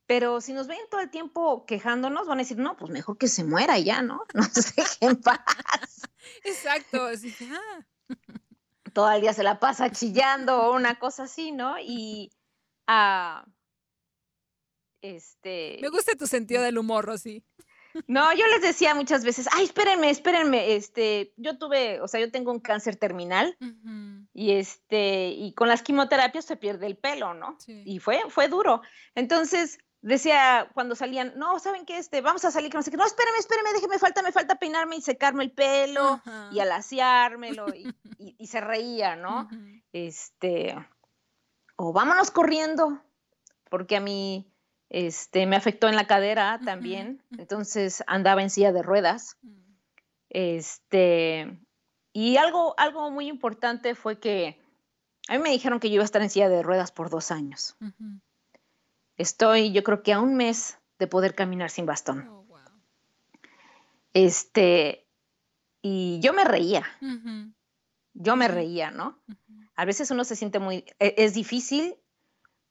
pero 0.05 0.41
si 0.41 0.51
nos 0.51 0.67
ven 0.67 0.79
todo 0.91 0.99
el 0.99 1.09
tiempo 1.09 1.65
quejándonos, 1.65 2.27
van 2.27 2.39
a 2.39 2.41
decir, 2.41 2.57
no, 2.57 2.75
pues 2.75 2.91
mejor 2.91 3.17
que 3.17 3.29
se 3.29 3.45
muera 3.45 3.79
ya, 3.79 4.01
¿no? 4.01 4.25
Nos 4.33 4.75
dejen 4.75 5.11
en 5.11 5.21
paz. 5.21 5.39
Exacto. 6.43 7.05
Así 7.05 7.33
ah. 7.49 7.85
Todo 8.97 9.11
el 9.11 9.21
día 9.21 9.31
se 9.31 9.43
la 9.43 9.59
pasa 9.59 9.91
chillando 9.91 10.59
o 10.59 10.75
una 10.75 10.97
cosa 10.97 11.25
así, 11.25 11.51
¿no? 11.51 11.77
Y 11.79 12.31
a... 12.87 13.43
Ah, 13.43 13.45
este... 15.03 15.77
Me 15.83 15.89
gusta 15.89 16.13
tu 16.17 16.25
sentido 16.25 16.63
del 16.63 16.79
humor, 16.79 17.05
Rosy. 17.05 17.45
No, 18.07 18.33
yo 18.33 18.47
les 18.47 18.63
decía 18.63 18.95
muchas 18.95 19.23
veces, 19.23 19.47
ay, 19.51 19.65
espérenme, 19.65 20.09
espérenme, 20.09 20.73
este, 20.73 21.31
yo 21.37 21.59
tuve, 21.59 22.01
o 22.01 22.07
sea, 22.07 22.19
yo 22.19 22.31
tengo 22.31 22.51
un 22.51 22.59
cáncer 22.59 22.95
terminal 22.95 23.55
y 24.33 24.53
este, 24.53 25.27
y 25.29 25.53
con 25.53 25.67
las 25.67 25.83
quimioterapias 25.83 26.45
se 26.45 26.57
pierde 26.57 26.87
el 26.87 26.97
pelo, 26.97 27.35
¿no? 27.35 27.55
Y 27.67 27.99
fue, 27.99 28.21
fue 28.29 28.47
duro. 28.47 28.81
Entonces, 29.13 29.77
decía 30.01 30.69
cuando 30.73 30.95
salían, 30.95 31.33
no, 31.35 31.59
¿saben 31.59 31.85
qué? 31.85 31.97
Este, 31.97 32.21
vamos 32.21 32.45
a 32.45 32.51
salir, 32.51 32.71
que 32.71 32.77
no 32.77 32.83
sé 32.83 32.91
qué, 32.91 32.97
no, 32.97 33.05
espérenme, 33.05 33.39
espérenme, 33.39 33.73
déjeme 33.73 33.99
falta, 33.99 34.21
me 34.21 34.31
falta 34.31 34.55
peinarme 34.55 34.97
y 34.97 35.01
secarme 35.01 35.43
el 35.43 35.51
pelo 35.51 36.21
y 36.51 36.59
alaciármelo 36.59 37.67
y, 37.75 37.93
y, 38.17 38.47
se 38.47 38.61
reía, 38.61 39.15
¿no? 39.15 39.49
Este, 39.93 40.75
o 41.75 41.93
vámonos 41.93 42.31
corriendo, 42.31 43.01
porque 43.69 43.97
a 43.97 44.01
mí 44.01 44.51
este, 44.89 45.45
me 45.45 45.55
afectó 45.55 45.89
en 45.89 45.95
la 45.95 46.07
cadera 46.07 46.59
también, 46.63 47.21
entonces 47.37 48.03
andaba 48.07 48.41
en 48.41 48.49
silla 48.49 48.71
de 48.71 48.83
ruedas. 48.83 49.37
Mm. 49.41 49.57
Este, 50.29 51.59
y 52.13 52.37
algo, 52.37 52.73
algo 52.77 53.11
muy 53.11 53.27
importante 53.27 53.95
fue 53.95 54.19
que 54.19 54.59
a 55.27 55.33
mí 55.33 55.39
me 55.39 55.51
dijeron 55.51 55.79
que 55.79 55.89
yo 55.89 55.95
iba 55.95 56.03
a 56.03 56.05
estar 56.05 56.21
en 56.21 56.29
silla 56.29 56.49
de 56.49 56.63
ruedas 56.63 56.91
por 56.91 57.09
dos 57.09 57.31
años. 57.31 57.75
Estoy, 59.17 59.71
yo 59.71 59.83
creo 59.83 60.03
que 60.03 60.13
a 60.13 60.19
un 60.19 60.35
mes 60.35 60.77
de 60.99 61.07
poder 61.07 61.35
caminar 61.35 61.69
sin 61.69 61.85
bastón. 61.85 62.27
Oh, 62.29 62.37
este, 64.13 65.07
y 65.83 66.19
yo 66.21 66.33
me 66.33 66.43
reía. 66.43 66.83
Yo 68.13 68.35
me 68.35 68.47
reía, 68.47 68.89
¿no? 68.89 69.19
A 69.75 69.85
veces 69.85 70.09
uno 70.09 70.23
se 70.23 70.35
siente 70.35 70.57
muy, 70.57 70.85
e, 70.97 71.13
es 71.17 71.35
difícil 71.35 71.95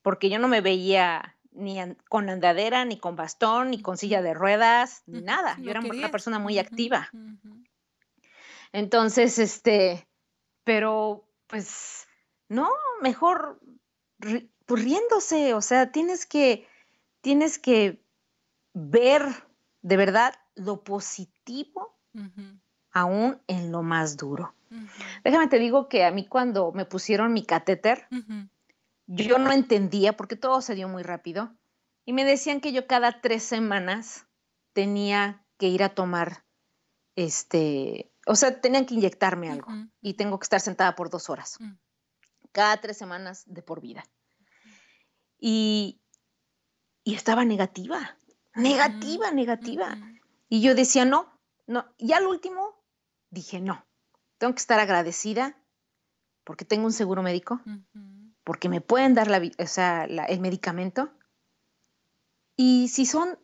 porque 0.02 0.28
yo 0.28 0.40
no 0.40 0.48
me 0.48 0.60
veía 0.60 1.36
ni 1.52 1.78
con 2.08 2.28
andadera, 2.28 2.84
ni 2.84 2.98
con 2.98 3.14
bastón, 3.14 3.70
ni 3.70 3.80
con 3.80 3.96
silla 3.96 4.22
de 4.22 4.34
ruedas, 4.34 5.04
ni 5.06 5.22
nada. 5.22 5.56
Yo 5.60 5.70
era 5.70 5.80
una 5.80 6.10
persona 6.10 6.40
muy 6.40 6.58
activa. 6.58 7.10
Entonces, 8.72 9.38
este, 9.38 10.08
pero 10.64 11.28
pues 11.46 12.08
no, 12.48 12.68
mejor 13.00 13.60
pues, 14.66 14.82
riéndose, 14.82 15.54
o 15.54 15.60
sea, 15.60 15.92
tienes 15.92 16.26
que, 16.26 16.68
tienes 17.20 17.58
que 17.58 18.04
ver 18.74 19.22
de 19.82 19.96
verdad 19.96 20.34
lo 20.54 20.82
positivo 20.82 21.94
aún 22.90 23.40
en 23.46 23.72
lo 23.72 23.82
más 23.82 24.16
duro. 24.16 24.54
Déjame 25.22 25.48
te 25.48 25.58
digo 25.58 25.88
que 25.88 26.04
a 26.04 26.10
mí 26.10 26.26
cuando 26.26 26.72
me 26.72 26.84
pusieron 26.84 27.32
mi 27.32 27.44
catéter, 27.44 28.08
yo 29.06 29.38
no 29.38 29.52
entendía 29.52 30.16
porque 30.16 30.36
todo 30.36 30.60
se 30.60 30.74
dio 30.74 30.88
muy 30.88 31.02
rápido 31.02 31.54
y 32.04 32.12
me 32.12 32.24
decían 32.24 32.60
que 32.60 32.72
yo 32.72 32.86
cada 32.86 33.20
tres 33.20 33.42
semanas 33.44 34.26
tenía 34.72 35.44
que 35.58 35.68
ir 35.68 35.82
a 35.82 35.90
tomar, 35.90 36.44
este, 37.14 38.10
o 38.26 38.34
sea, 38.34 38.60
tenían 38.60 38.86
que 38.86 38.94
inyectarme 38.94 39.50
algo 39.50 39.68
y 40.00 40.14
tengo 40.14 40.38
que 40.38 40.44
estar 40.44 40.60
sentada 40.60 40.94
por 40.96 41.10
dos 41.10 41.30
horas, 41.30 41.56
mm. 41.60 41.72
cada 42.52 42.76
tres 42.78 42.96
semanas 42.96 43.44
de 43.46 43.62
por 43.62 43.80
vida. 43.80 44.04
Y, 45.38 46.00
y 47.04 47.14
estaba 47.14 47.44
negativa, 47.44 48.16
negativa, 48.54 49.30
negativa. 49.30 49.96
Y 50.48 50.62
yo 50.62 50.74
decía, 50.74 51.04
no, 51.04 51.38
no, 51.66 51.86
y 51.98 52.12
al 52.12 52.26
último 52.26 52.82
dije, 53.30 53.60
no, 53.60 53.84
tengo 54.38 54.54
que 54.54 54.60
estar 54.60 54.80
agradecida 54.80 55.56
porque 56.44 56.64
tengo 56.64 56.86
un 56.86 56.92
seguro 56.92 57.22
médico 57.22 57.60
porque 58.46 58.68
me 58.68 58.80
pueden 58.80 59.14
dar 59.14 59.26
la, 59.26 59.38
el 59.38 60.40
medicamento. 60.40 61.10
Y 62.54 62.86
si 62.86 63.04
son 63.04 63.40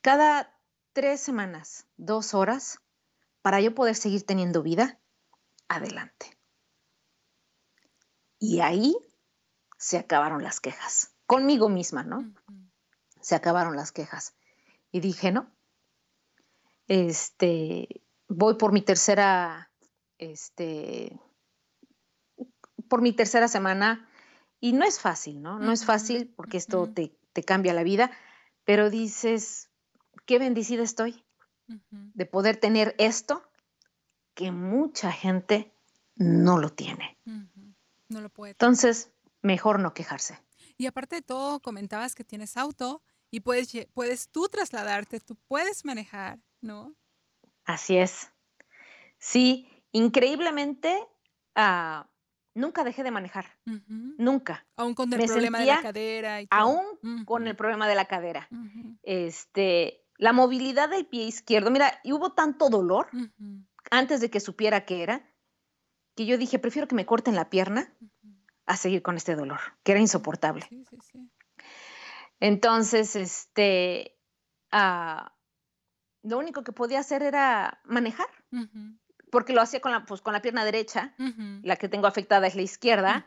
cada 0.00 0.58
tres 0.94 1.20
semanas, 1.20 1.86
dos 1.98 2.32
horas, 2.32 2.80
para 3.42 3.60
yo 3.60 3.74
poder 3.74 3.94
seguir 3.94 4.24
teniendo 4.24 4.62
vida, 4.62 4.98
adelante. 5.68 6.38
Y 8.38 8.60
ahí 8.60 8.96
se 9.76 9.98
acabaron 9.98 10.42
las 10.42 10.60
quejas, 10.60 11.14
conmigo 11.28 11.68
misma, 11.68 12.02
¿no? 12.02 12.32
Se 13.20 13.34
acabaron 13.34 13.76
las 13.76 13.92
quejas. 13.92 14.34
Y 14.90 15.00
dije, 15.00 15.30
no, 15.30 15.52
este, 16.88 18.02
voy 18.28 18.54
por 18.54 18.72
mi 18.72 18.80
tercera, 18.80 19.70
este, 20.16 21.20
por 22.88 23.02
mi 23.02 23.12
tercera 23.12 23.46
semana 23.46 24.08
y 24.58 24.72
no 24.72 24.86
es 24.86 24.98
fácil, 24.98 25.42
¿no? 25.42 25.58
No 25.58 25.70
es 25.70 25.84
fácil 25.84 26.32
porque 26.34 26.56
esto 26.56 26.88
te, 26.88 27.14
cambia 27.46 27.74
la 27.74 27.84
vida, 27.84 28.10
pero 28.64 28.88
dices, 28.90 29.70
qué 30.24 30.38
bendecida 30.38 30.82
estoy 30.82 31.24
de 31.66 32.26
poder 32.26 32.56
tener 32.56 32.96
esto 32.98 33.42
que 34.34 34.50
mucha 34.50 35.12
gente 35.12 35.72
no 36.16 36.58
lo 36.58 36.70
tiene. 36.70 37.18
No 38.08 38.22
lo 38.22 38.30
puede. 38.30 38.52
Entonces, 38.52 39.12
mejor 39.42 39.78
no 39.78 39.92
quejarse. 39.92 40.40
Y 40.78 40.86
aparte 40.86 41.16
de 41.16 41.22
todo, 41.22 41.60
comentabas 41.60 42.14
que 42.14 42.22
tienes 42.22 42.56
auto 42.56 43.02
y 43.32 43.40
puedes, 43.40 43.72
puedes 43.92 44.28
tú 44.30 44.48
trasladarte, 44.48 45.18
tú 45.18 45.36
puedes 45.48 45.84
manejar, 45.84 46.38
¿no? 46.60 46.94
Así 47.64 47.98
es. 47.98 48.30
Sí, 49.18 49.68
increíblemente, 49.90 50.96
uh, 51.56 52.06
nunca 52.54 52.84
dejé 52.84 53.02
de 53.02 53.10
manejar. 53.10 53.46
Nunca. 53.66 54.66
Aún 54.76 54.94
con 54.94 55.12
el 55.12 55.26
problema 55.26 55.58
de 55.58 55.66
la 55.66 55.82
cadera. 55.82 56.42
Y 56.42 56.46
Aún 56.50 56.84
con 57.26 57.48
el 57.48 57.56
problema 57.56 57.88
de 57.88 57.94
la 57.96 58.04
cadera. 58.04 58.48
Este, 59.02 60.06
la 60.16 60.32
movilidad 60.32 60.88
del 60.88 61.06
pie 61.06 61.24
izquierdo, 61.24 61.72
mira, 61.72 62.00
y 62.04 62.12
hubo 62.12 62.34
tanto 62.34 62.70
dolor 62.70 63.10
antes 63.90 64.20
de 64.20 64.30
que 64.30 64.38
supiera 64.38 64.84
qué 64.84 65.02
era, 65.02 65.28
que 66.14 66.24
yo 66.24 66.38
dije, 66.38 66.58
prefiero 66.60 66.86
que 66.86 66.94
me 66.94 67.06
corten 67.06 67.34
la 67.34 67.50
pierna 67.50 67.92
a 68.68 68.76
seguir 68.76 69.02
con 69.02 69.16
este 69.16 69.34
dolor, 69.34 69.60
que 69.82 69.92
era 69.92 70.00
insoportable. 70.00 70.68
Entonces, 72.38 73.16
este, 73.16 74.16
ah, 74.70 75.34
lo 76.22 76.38
único 76.38 76.62
que 76.62 76.72
podía 76.72 77.00
hacer 77.00 77.22
era 77.22 77.80
manejar 77.84 78.28
porque 79.30 79.52
lo 79.52 79.60
hacía 79.60 79.80
con 79.80 79.92
la, 79.92 80.04
pues, 80.04 80.20
con 80.20 80.32
la 80.32 80.42
pierna 80.42 80.64
derecha, 80.64 81.14
la 81.62 81.76
que 81.76 81.88
tengo 81.88 82.06
afectada 82.06 82.46
es 82.46 82.54
la 82.54 82.62
izquierda, 82.62 83.26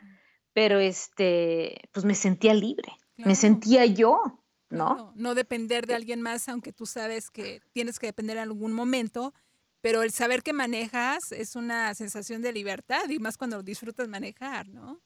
pero 0.53 0.79
este, 0.79 1.89
pues 1.91 2.05
me 2.05 2.15
sentía 2.15 2.53
libre, 2.53 2.91
me 3.17 3.35
sentía 3.35 3.85
yo, 3.85 4.41
¿no? 4.69 5.13
No 5.15 5.35
depender 5.35 5.85
de 5.85 5.95
alguien 5.95 6.21
más, 6.21 6.47
aunque 6.49 6.73
tú 6.73 6.85
sabes 6.85 7.29
que 7.29 7.61
tienes 7.73 7.99
que 7.99 8.07
depender 8.07 8.37
en 8.37 8.43
algún 8.43 8.73
momento, 8.73 9.33
pero 9.81 10.03
el 10.03 10.11
saber 10.11 10.43
que 10.43 10.53
manejas 10.53 11.31
es 11.31 11.55
una 11.55 11.93
sensación 11.95 12.41
de 12.41 12.53
libertad 12.53 13.09
y 13.09 13.19
más 13.19 13.37
cuando 13.37 13.63
disfrutas 13.63 14.07
manejar, 14.07 14.69
¿no? 14.69 15.01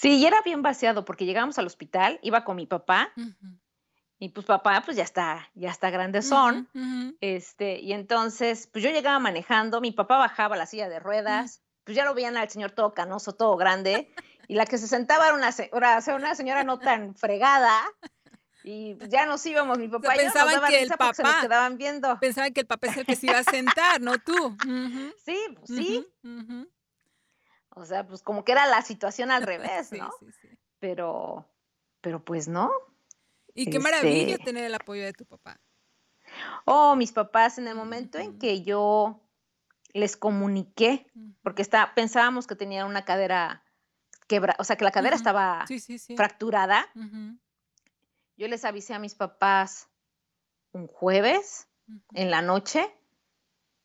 Sí, 0.00 0.18
y 0.18 0.26
era 0.26 0.42
bien 0.42 0.62
vaciado 0.62 1.04
porque 1.04 1.24
llegamos 1.24 1.58
al 1.58 1.66
hospital, 1.66 2.20
iba 2.22 2.44
con 2.44 2.54
mi 2.54 2.66
papá. 2.66 3.12
Y 4.20 4.28
pues 4.28 4.46
papá, 4.46 4.80
pues 4.84 4.96
ya 4.96 5.02
está, 5.02 5.50
ya 5.54 5.70
está 5.70 5.90
grande 5.90 6.22
son. 6.22 6.68
Este, 7.20 7.80
y 7.80 7.92
entonces, 7.92 8.68
pues 8.72 8.84
yo 8.84 8.90
llegaba 8.90 9.18
manejando, 9.18 9.80
mi 9.80 9.90
papá 9.90 10.18
bajaba 10.18 10.56
la 10.56 10.66
silla 10.66 10.88
de 10.88 11.00
ruedas, 11.00 11.62
pues 11.82 11.96
ya 11.96 12.04
lo 12.04 12.14
veían 12.14 12.36
al 12.36 12.48
señor 12.48 12.70
todo 12.70 12.94
canoso, 12.94 13.32
todo 13.32 13.56
grande, 13.56 14.14
y 14.48 14.54
la 14.54 14.66
que 14.66 14.78
se 14.78 14.86
sentaba 14.86 15.26
era 15.26 15.34
una, 15.34 15.50
era 15.50 16.00
una 16.14 16.34
señora 16.36 16.62
no 16.62 16.78
tan 16.78 17.16
fregada, 17.16 17.80
y 18.62 18.96
ya 19.08 19.26
nos 19.26 19.44
íbamos, 19.46 19.78
mi 19.78 19.88
papá 19.88 20.14
y 20.14 20.18
pensaban 20.18 20.60
que 20.68 20.82
el 20.82 20.88
papá 20.90 21.14
se 21.14 21.22
nos 21.24 21.34
quedaban 21.36 21.76
viendo. 21.76 22.20
Pensaban 22.20 22.52
que 22.52 22.60
el 22.60 22.66
papá 22.68 22.86
es 22.86 22.98
el 22.98 23.06
que 23.06 23.16
se 23.16 23.26
iba 23.26 23.38
a 23.38 23.44
sentar, 23.44 24.00
no 24.00 24.18
tú. 24.18 24.56
Sí, 25.24 25.38
pues 25.56 25.68
sí. 25.68 26.06
O 27.78 27.86
sea, 27.86 28.06
pues 28.06 28.22
como 28.22 28.44
que 28.44 28.52
era 28.52 28.66
la 28.66 28.82
situación 28.82 29.30
al 29.30 29.42
revés, 29.46 29.92
¿no? 29.92 30.10
Sí, 30.20 30.26
sí, 30.40 30.48
pero, 30.78 31.48
pero 32.00 32.24
pues 32.24 32.48
no. 32.48 32.70
Y 33.54 33.70
qué 33.70 33.78
maravilla 33.78 34.32
este 34.32 34.44
tener 34.44 34.64
el 34.64 34.74
apoyo 34.74 35.04
de 35.04 35.12
tu 35.12 35.24
papá. 35.24 35.60
Oh, 36.64 36.94
mis 36.94 37.12
papás, 37.12 37.58
en 37.58 37.66
el 37.68 37.74
momento 37.74 38.18
en 38.18 38.38
que 38.38 38.62
yo 38.62 39.20
les 39.92 40.16
comuniqué, 40.16 41.10
porque 41.42 41.62
está, 41.62 41.94
pensábamos 41.94 42.46
que 42.46 42.54
tenía 42.54 42.84
una 42.84 43.04
cadera 43.04 43.64
quebra, 44.28 44.54
o 44.58 44.64
sea, 44.64 44.76
que 44.76 44.84
la 44.84 44.92
cadera 44.92 45.16
estaba 45.16 45.64
fracturada. 46.16 46.86
Yo 48.36 48.46
les 48.46 48.64
avisé 48.64 48.94
a 48.94 48.98
mis 48.98 49.14
papás 49.14 49.88
un 50.72 50.86
jueves 50.86 51.66
en 52.12 52.30
la 52.30 52.42
noche 52.42 52.94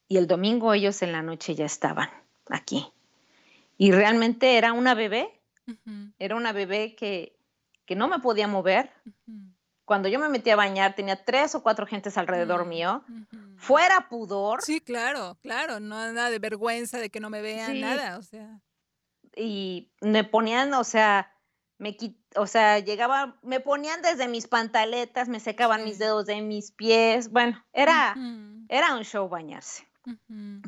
y 0.07 0.17
el 0.17 0.27
domingo 0.27 0.73
ellos 0.73 1.01
en 1.01 1.11
la 1.13 1.23
noche 1.23 1.55
ya 1.55 1.65
estaban 1.65 2.09
aquí. 2.49 2.93
Y 3.83 3.91
realmente 3.91 4.57
era 4.57 4.71
una 4.71 4.93
bebé, 4.93 5.43
era 6.17 6.37
una 6.37 6.53
bebé 6.53 6.95
que, 6.95 7.37
no 7.97 8.07
me 8.07 8.19
podía 8.19 8.47
mover. 8.47 8.89
Cuando 9.83 10.07
yo 10.07 10.19
me 10.19 10.29
metí 10.29 10.51
a 10.51 10.55
bañar 10.55 10.95
tenía 10.95 11.21
tres 11.25 11.53
o 11.53 11.61
cuatro 11.61 11.85
gentes 11.85 12.17
alrededor 12.17 12.65
mío. 12.65 13.03
Fuera 13.57 14.07
pudor. 14.07 14.61
Sí, 14.61 14.79
claro, 14.79 15.37
claro, 15.41 15.81
no 15.81 16.13
nada 16.13 16.29
de 16.29 16.39
vergüenza 16.39 16.97
de 16.97 17.09
que 17.09 17.19
no 17.19 17.29
me 17.29 17.41
vean, 17.41 17.81
nada, 17.81 18.17
o 18.17 18.21
sea. 18.21 18.61
Y 19.35 19.91
me 19.99 20.23
ponían, 20.23 20.73
o 20.75 20.85
sea, 20.85 21.33
me 21.77 21.97
o 22.37 22.47
sea, 22.47 22.79
llegaba, 22.79 23.37
me 23.41 23.59
ponían 23.59 24.01
desde 24.01 24.29
mis 24.29 24.47
pantaletas, 24.47 25.27
me 25.27 25.41
secaban 25.41 25.83
mis 25.83 25.99
dedos 25.99 26.25
de 26.25 26.39
mis 26.39 26.71
pies, 26.71 27.29
bueno, 27.31 27.61
era, 27.73 28.15
era 28.69 28.95
un 28.95 29.03
show 29.03 29.27
bañarse. 29.27 29.85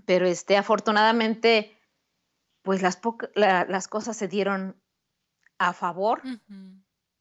Pero 0.05 0.27
este, 0.27 0.57
afortunadamente, 0.57 1.77
pues 2.65 2.81
las, 2.81 2.99
las 3.35 3.87
cosas 3.87 4.17
se 4.17 4.27
dieron 4.27 4.81
a 5.57 5.71
favor 5.71 6.21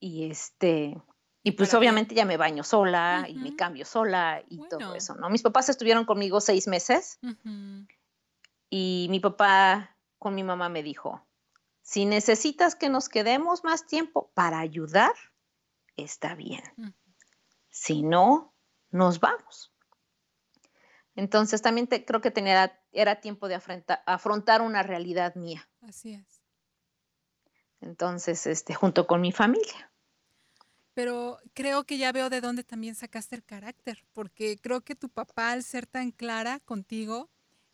y 0.01 0.29
este, 0.31 1.01
y 1.45 1.53
pues 1.53 1.75
obviamente 1.75 2.15
ya 2.15 2.25
me 2.25 2.37
baño 2.37 2.65
sola 2.65 3.27
y 3.29 3.35
me 3.35 3.55
cambio 3.55 3.85
sola 3.85 4.43
y 4.49 4.67
todo 4.69 4.95
eso, 4.95 5.15
¿no? 5.15 5.31
Mis 5.31 5.43
papás 5.43 5.69
estuvieron 5.69 6.07
conmigo 6.07 6.41
seis 6.41 6.67
meses 6.67 7.21
y 8.71 9.07
mi 9.11 9.21
papá 9.21 9.97
con 10.19 10.35
mi 10.35 10.43
mamá 10.43 10.71
me 10.71 10.83
dijo, 10.83 11.25
si 11.83 12.07
necesitas 12.07 12.75
que 12.75 12.89
nos 12.89 13.11
quedemos 13.11 13.63
más 13.63 13.87
tiempo 13.87 14.33
para 14.33 14.59
ayudar, 14.59 15.13
está 15.97 16.35
bien. 16.35 16.63
Si 17.69 18.03
no, 18.03 18.55
nos 18.91 19.21
vamos. 19.21 19.74
Entonces 21.17 21.63
también 21.63 21.87
creo 21.87 22.21
que 22.21 22.31
tenía, 22.31 22.81
era 22.93 23.21
tiempo 23.21 23.49
de 23.49 23.55
afrontar, 23.55 24.63
una 24.63 24.83
realidad 24.83 25.35
mía. 25.37 25.69
Así 25.81 26.15
es. 26.15 26.43
Entonces, 27.81 28.47
este, 28.47 28.75
junto 28.75 29.07
con 29.07 29.21
mi 29.21 29.31
familia. 29.31 29.93
Pero 30.95 31.39
creo 31.55 31.85
que 31.85 31.99
ya 31.99 32.13
veo 32.13 32.31
de 32.31 32.41
dónde 32.41 32.65
también 32.65 32.95
sacaste 32.95 33.37
el 33.37 33.45
carácter, 33.45 34.05
porque 34.13 34.59
creo 34.61 34.81
que 34.81 34.95
tu 34.95 35.09
papá, 35.09 35.53
al 35.53 35.63
ser 35.63 35.87
tan 35.87 36.13
clara 36.13 36.61
contigo, 36.61 37.31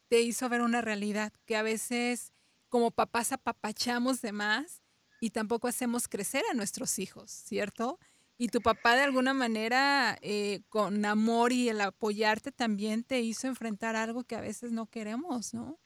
te 0.09 0.20
hizo 0.20 0.48
ver 0.48 0.62
una 0.62 0.81
realidad 0.81 1.33
que 1.44 1.57
a 1.57 1.62
veces 1.62 2.33
como 2.68 2.90
papás 2.90 3.33
apapachamos 3.33 4.22
de 4.22 4.33
más 4.33 4.83
y 5.20 5.31
tampoco 5.31 5.68
hacemos 5.68 6.09
crecer 6.09 6.42
a 6.50 6.55
nuestros 6.55 6.98
hijos, 6.98 7.31
¿cierto? 7.31 7.98
Y 8.40 8.48
tu 8.48 8.62
papá 8.62 8.96
de 8.96 9.03
alguna 9.03 9.35
manera, 9.35 10.16
eh, 10.22 10.62
con 10.70 11.05
amor 11.05 11.53
y 11.53 11.68
el 11.68 11.79
apoyarte, 11.83 12.53
también 12.53 13.05
te 13.05 13.20
hizo 13.20 13.46
enfrentar 13.46 13.96
algo 13.96 14.24
que 14.24 14.35
a 14.35 14.40
veces 14.40 14.72
no 14.72 14.87
queremos, 14.87 15.53
¿no? 15.53 15.79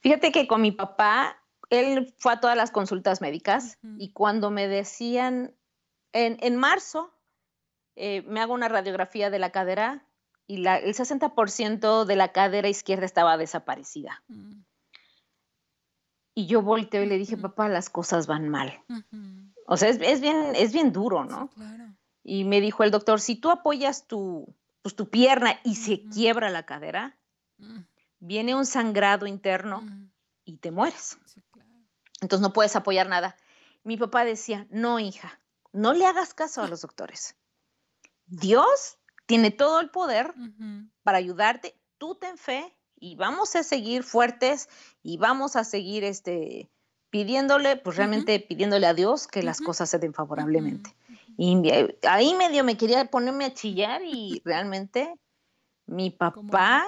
Fíjate 0.00 0.32
que 0.32 0.46
con 0.46 0.62
mi 0.62 0.72
papá, 0.72 1.36
él 1.68 2.14
fue 2.16 2.32
a 2.32 2.40
todas 2.40 2.56
las 2.56 2.70
consultas 2.70 3.20
médicas 3.20 3.78
y 3.98 4.12
cuando 4.12 4.50
me 4.50 4.66
decían, 4.66 5.54
en, 6.14 6.56
marzo, 6.56 7.12
eh, 7.96 8.22
me 8.22 8.40
hago 8.40 8.54
una 8.54 8.68
radiografía 8.68 9.28
de 9.28 9.38
la 9.38 9.50
cadera 9.50 10.08
y 10.46 10.56
la, 10.56 10.78
el 10.78 10.94
60% 10.94 12.06
de 12.06 12.16
la 12.16 12.32
cadera 12.32 12.70
izquierda 12.70 13.04
estaba 13.04 13.36
desaparecida. 13.36 14.22
Mm. 14.28 14.62
Y 16.34 16.46
yo 16.46 16.62
volteo 16.62 17.02
y 17.02 17.06
le 17.06 17.18
dije, 17.18 17.36
papá, 17.36 17.68
las 17.68 17.90
cosas 17.90 18.26
van 18.26 18.48
mal. 18.48 18.82
O 19.66 19.76
sea, 19.76 19.88
es, 19.88 20.20
bien, 20.20 20.52
es 20.54 20.72
bien 20.72 20.92
duro, 20.92 21.24
¿no? 21.24 21.50
Y 22.22 22.44
me 22.44 22.60
dijo 22.60 22.84
el 22.84 22.90
doctor, 22.90 23.20
si 23.20 23.36
tú 23.36 23.50
apoyas 23.50 24.06
tu, 24.06 24.54
pues, 24.82 24.94
tu 24.94 25.10
pierna 25.10 25.58
y 25.64 25.74
se 25.74 26.04
quiebra 26.04 26.50
la 26.50 26.64
cadera, 26.64 27.18
mm. 27.58 27.80
viene 28.20 28.54
un 28.54 28.66
sangrado 28.66 29.26
interno 29.26 29.82
mm. 29.82 30.10
y 30.44 30.58
te 30.58 30.70
mueres. 30.70 31.18
Entonces 32.20 32.42
no 32.42 32.52
puedes 32.52 32.76
apoyar 32.76 33.08
nada. 33.08 33.36
Mi 33.82 33.96
papá 33.96 34.24
decía, 34.24 34.66
no, 34.70 34.98
hija, 34.98 35.40
no 35.72 35.92
le 35.92 36.06
hagas 36.06 36.34
caso 36.34 36.62
a 36.62 36.68
los 36.68 36.82
doctores. 36.82 37.36
Dios 38.26 38.98
tiene 39.26 39.50
todo 39.50 39.80
el 39.80 39.90
poder 39.90 40.32
para 41.02 41.18
ayudarte. 41.18 41.78
Tú 41.98 42.14
ten 42.14 42.38
fe 42.38 42.76
y 42.96 43.16
vamos 43.16 43.56
a 43.56 43.62
seguir 43.62 44.02
fuertes 44.02 44.68
y 45.02 45.18
vamos 45.18 45.56
a 45.56 45.64
seguir 45.64 46.04
este, 46.04 46.70
pidiéndole, 47.16 47.78
pues 47.78 47.96
realmente 47.96 48.38
pidiéndole 48.40 48.86
a 48.86 48.92
Dios 48.92 49.26
que 49.26 49.42
las 49.42 49.62
cosas 49.62 49.88
se 49.88 49.98
den 49.98 50.12
favorablemente. 50.12 50.94
Y 51.38 51.56
ahí 52.06 52.34
medio 52.34 52.62
me 52.62 52.76
quería 52.76 53.06
ponerme 53.06 53.46
a 53.46 53.54
chillar 53.54 54.02
y 54.04 54.42
realmente 54.44 55.14
mi 55.86 56.10
papá 56.10 56.84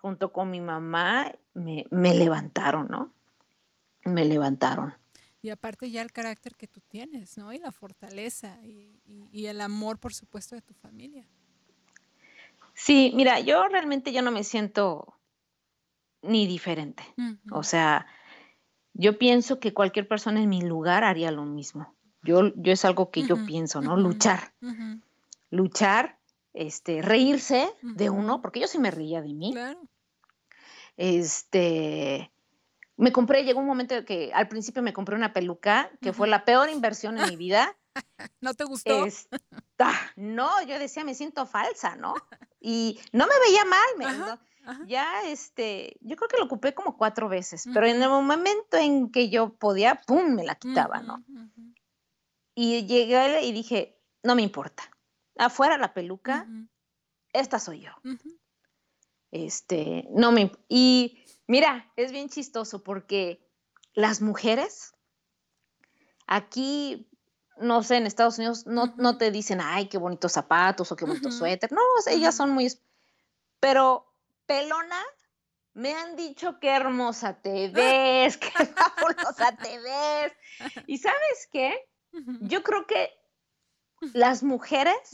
junto 0.00 0.32
con 0.32 0.50
mi 0.50 0.62
mamá 0.62 1.30
me, 1.52 1.84
levantaron, 1.90 2.88
¿no? 2.88 3.12
Me 4.04 4.24
levantaron. 4.24 4.94
Y 5.42 5.50
aparte 5.50 5.90
ya 5.90 6.00
el 6.00 6.12
carácter 6.12 6.56
que 6.56 6.66
tú 6.66 6.80
tienes, 6.80 7.36
¿no? 7.36 7.52
Y 7.52 7.58
la 7.58 7.70
fortaleza 7.70 8.58
y 8.64 9.44
el 9.44 9.60
amor, 9.60 9.98
por 9.98 10.14
supuesto, 10.14 10.54
de 10.54 10.62
tu 10.62 10.72
familia. 10.72 11.26
Sí, 12.72 13.12
mira, 13.14 13.38
yo 13.40 13.68
realmente 13.68 14.12
yo 14.12 14.22
no 14.22 14.30
me 14.30 14.44
siento 14.44 15.18
ni 16.22 16.46
diferente. 16.46 17.02
O 17.50 17.62
sea, 17.62 18.06
yo 18.98 19.16
pienso 19.16 19.60
que 19.60 19.72
cualquier 19.72 20.08
persona 20.08 20.42
en 20.42 20.48
mi 20.48 20.60
lugar 20.60 21.04
haría 21.04 21.30
lo 21.30 21.44
mismo. 21.44 21.94
Yo, 22.22 22.52
yo 22.56 22.72
es 22.72 22.84
algo 22.84 23.10
que 23.10 23.22
yo 23.22 23.46
pienso, 23.46 23.80
¿no? 23.80 23.96
Luchar. 23.96 24.52
Luchar, 25.50 26.18
este, 26.52 27.00
reírse 27.00 27.72
de 27.80 28.10
uno, 28.10 28.42
porque 28.42 28.60
yo 28.60 28.66
sí 28.66 28.78
me 28.78 28.90
reía 28.90 29.22
de 29.22 29.32
mí. 29.32 29.54
Este, 30.96 32.32
me 32.96 33.12
compré, 33.12 33.44
llegó 33.44 33.60
un 33.60 33.66
momento 33.66 34.04
que 34.04 34.32
al 34.34 34.48
principio 34.48 34.82
me 34.82 34.92
compré 34.92 35.14
una 35.14 35.32
peluca, 35.32 35.90
que 36.02 36.12
fue 36.12 36.26
la 36.26 36.44
peor 36.44 36.68
inversión 36.68 37.18
en 37.18 37.28
mi 37.28 37.36
vida. 37.36 37.76
¿No 38.40 38.52
te 38.54 38.64
gustó? 38.64 39.06
no, 40.16 40.50
yo 40.66 40.76
decía, 40.80 41.04
me 41.04 41.14
siento 41.14 41.46
falsa, 41.46 41.94
¿no? 41.94 42.14
Y 42.60 42.98
no 43.12 43.28
me 43.28 43.34
veía 43.46 43.64
mal, 43.64 43.88
me, 43.96 44.38
ya, 44.86 45.22
este, 45.26 45.96
yo 46.00 46.16
creo 46.16 46.28
que 46.28 46.36
lo 46.38 46.44
ocupé 46.44 46.74
como 46.74 46.96
cuatro 46.96 47.28
veces, 47.28 47.64
pero 47.72 47.86
en 47.86 48.02
el 48.02 48.08
momento 48.08 48.76
en 48.76 49.10
que 49.10 49.30
yo 49.30 49.54
podía, 49.54 50.00
¡pum!, 50.06 50.34
me 50.34 50.44
la 50.44 50.56
quitaba, 50.56 51.00
¿no? 51.00 51.24
Y 52.54 52.86
llegué 52.86 53.42
y 53.42 53.52
dije, 53.52 54.00
no 54.22 54.34
me 54.34 54.42
importa, 54.42 54.90
afuera 55.36 55.78
la 55.78 55.94
peluca, 55.94 56.46
esta 57.32 57.58
soy 57.58 57.80
yo. 57.80 57.92
Este, 59.30 60.08
no 60.10 60.32
me, 60.32 60.52
y 60.68 61.24
mira, 61.46 61.92
es 61.96 62.12
bien 62.12 62.28
chistoso 62.28 62.82
porque 62.82 63.46
las 63.94 64.20
mujeres 64.20 64.94
aquí 66.26 67.08
no 67.60 67.82
sé, 67.82 67.96
en 67.96 68.06
Estados 68.06 68.38
Unidos 68.38 68.66
no, 68.66 68.94
no, 68.96 69.18
te 69.18 69.30
dicen, 69.30 69.60
ay, 69.60 69.88
qué 69.88 69.98
bonitos 69.98 70.32
zapatos 70.32 70.92
o 70.92 70.96
qué 70.96 71.04
bonito 71.04 71.30
suéter. 71.30 71.72
No, 71.72 71.80
ellas 72.06 72.36
son 72.36 72.50
muy... 72.50 72.72
Pero 73.60 74.07
pelona, 74.48 75.00
me 75.74 75.94
han 75.94 76.16
dicho 76.16 76.58
qué 76.58 76.70
hermosa 76.70 77.40
te 77.40 77.68
ves, 77.72 78.36
qué 78.36 78.50
fabulosa 78.50 79.56
te 79.56 79.78
ves. 79.78 80.32
Y 80.88 80.98
sabes 80.98 81.48
qué? 81.52 81.88
Yo 82.40 82.64
creo 82.64 82.86
que 82.86 83.12
las 84.12 84.42
mujeres 84.42 85.12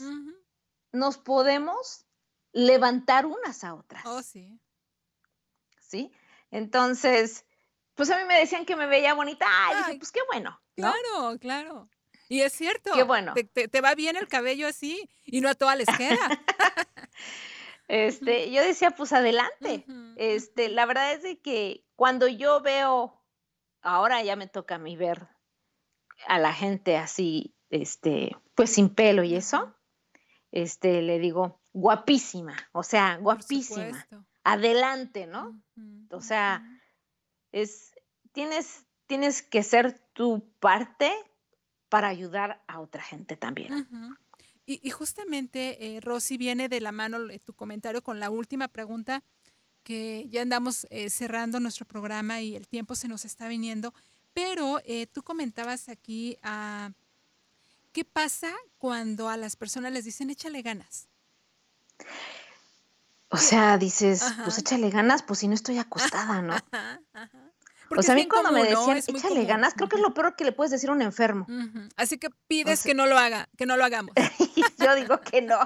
nos 0.91 1.17
podemos 1.19 2.07
levantar 2.51 3.27
unas 3.27 3.63
a 3.63 3.75
otras. 3.75 4.03
Oh, 4.05 4.23
sí. 4.23 4.59
¿Sí? 5.79 6.11
Entonces, 6.49 7.45
pues 7.93 8.09
a 8.09 8.17
mí 8.17 8.23
me 8.23 8.39
decían 8.39 8.65
que 8.65 8.75
me 8.75 8.87
veía 8.87 9.13
bonita. 9.13 9.45
Ay, 9.47 9.75
dije, 9.77 9.97
pues 9.99 10.11
qué 10.11 10.21
bueno. 10.31 10.59
Claro, 10.75 11.37
claro. 11.39 11.89
Y 12.27 12.41
es 12.41 12.53
cierto. 12.53 12.91
Qué 12.93 13.03
bueno. 13.03 13.33
Te, 13.33 13.81
va 13.81 13.93
bien 13.93 14.15
el 14.15 14.27
cabello 14.27 14.67
así 14.67 15.07
y 15.25 15.41
no 15.41 15.49
a 15.49 15.53
todas 15.53 15.77
les 15.77 15.87
queda. 15.97 16.17
este, 17.87 18.51
yo 18.51 18.61
decía, 18.61 18.91
pues 18.91 19.13
adelante. 19.13 19.85
Este, 20.15 20.69
la 20.69 20.85
verdad 20.85 21.13
es 21.13 21.23
de 21.23 21.39
que 21.39 21.85
cuando 21.95 22.27
yo 22.27 22.61
veo, 22.61 23.21
ahora 23.81 24.23
ya 24.23 24.35
me 24.35 24.47
toca 24.47 24.75
a 24.75 24.79
mí 24.79 24.95
ver 24.95 25.27
a 26.27 26.39
la 26.39 26.53
gente 26.53 26.97
así, 26.97 27.55
este, 27.69 28.35
pues 28.55 28.71
sin 28.71 28.89
pelo 28.89 29.23
y 29.23 29.35
eso, 29.35 29.75
este, 30.51 31.01
le 31.01 31.19
digo, 31.19 31.61
guapísima, 31.73 32.55
o 32.71 32.83
sea, 32.83 33.17
guapísima. 33.17 34.07
Adelante, 34.43 35.27
¿no? 35.27 35.61
O 36.11 36.21
sea, 36.21 36.63
es, 37.51 37.93
tienes, 38.31 38.85
tienes 39.07 39.41
que 39.41 39.63
ser 39.63 39.99
tu 40.13 40.49
parte 40.59 41.11
para 41.89 42.07
ayudar 42.07 42.63
a 42.67 42.79
otra 42.79 43.01
gente 43.01 43.35
también. 43.35 43.87
Y, 44.65 44.89
justamente, 44.89 45.95
eh, 45.95 46.01
Rosy, 46.01 46.37
viene 46.37 46.69
de 46.69 46.81
la 46.81 46.91
mano 46.91 47.19
tu 47.43 47.53
comentario 47.53 48.01
con 48.01 48.19
la 48.19 48.29
última 48.29 48.67
pregunta, 48.67 49.23
que 49.83 50.27
ya 50.29 50.41
andamos 50.41 50.87
eh, 50.89 51.09
cerrando 51.11 51.59
nuestro 51.59 51.85
programa 51.85 52.41
y 52.41 52.55
el 52.55 52.67
tiempo 52.67 52.95
se 52.95 53.07
nos 53.07 53.25
está 53.25 53.47
viniendo, 53.47 53.93
pero 54.33 54.81
eh, 54.85 55.05
tú 55.07 55.21
comentabas 55.21 55.87
aquí, 55.89 56.37
a 56.41 56.87
ah, 56.87 56.91
¿qué 57.93 58.03
pasa 58.03 58.51
cuando 58.79 59.29
a 59.29 59.37
las 59.37 59.55
personas 59.55 59.91
les 59.93 60.03
dicen 60.03 60.31
échale 60.31 60.63
ganas? 60.63 61.07
O 63.29 63.37
sea, 63.37 63.77
dices, 63.77 64.23
pues 64.43 64.57
échale 64.57 64.89
ganas, 64.89 65.21
pues 65.21 65.39
si 65.39 65.47
no 65.47 65.53
estoy 65.53 65.77
acostada, 65.79 66.41
¿no? 66.41 66.55
O 67.89 68.01
sea, 68.01 68.13
a 68.13 68.15
mí 68.15 68.27
cuando 68.27 68.51
me 68.51 68.63
decían, 68.63 68.97
échale 68.97 69.45
ganas, 69.45 69.73
creo 69.73 69.89
que 69.89 69.95
es 69.97 70.01
lo 70.01 70.13
peor 70.13 70.35
que 70.35 70.43
le 70.45 70.51
puedes 70.51 70.71
decir 70.71 70.89
a 70.89 70.93
un 70.93 71.01
enfermo. 71.01 71.47
Así 71.95 72.17
que 72.17 72.29
pides 72.47 72.83
que 72.83 72.93
no 72.93 73.07
lo 73.07 73.17
haga, 73.17 73.49
que 73.57 73.65
no 73.65 73.77
lo 73.77 73.85
hagamos. 73.85 74.13
Yo 74.77 74.95
digo 74.95 75.19
que 75.21 75.41
no. 75.41 75.59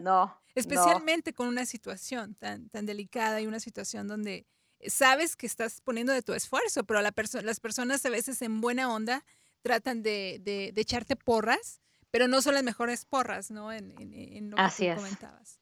No. 0.00 0.40
Especialmente 0.54 1.32
con 1.32 1.48
una 1.48 1.66
situación 1.66 2.34
tan, 2.34 2.68
tan 2.68 2.86
delicada 2.86 3.40
y 3.40 3.46
una 3.46 3.60
situación 3.60 4.06
donde 4.06 4.46
sabes 4.86 5.36
que 5.36 5.46
estás 5.46 5.80
poniendo 5.80 6.12
de 6.12 6.22
tu 6.22 6.32
esfuerzo, 6.32 6.84
pero 6.84 7.00
la 7.00 7.12
las 7.42 7.60
personas 7.60 8.04
a 8.04 8.10
veces 8.10 8.40
en 8.42 8.60
buena 8.60 8.92
onda 8.92 9.24
tratan 9.62 10.02
de, 10.02 10.40
de, 10.42 10.72
echarte 10.76 11.16
porras, 11.16 11.80
pero 12.10 12.28
no 12.28 12.42
son 12.42 12.54
las 12.54 12.62
mejores 12.62 13.06
porras, 13.06 13.50
¿no? 13.50 13.72
En, 13.72 13.94
en, 13.98 14.50
lo 14.50 14.58
Así 14.58 14.84
que 14.84 14.92
es. 14.92 14.96
comentabas. 14.96 15.60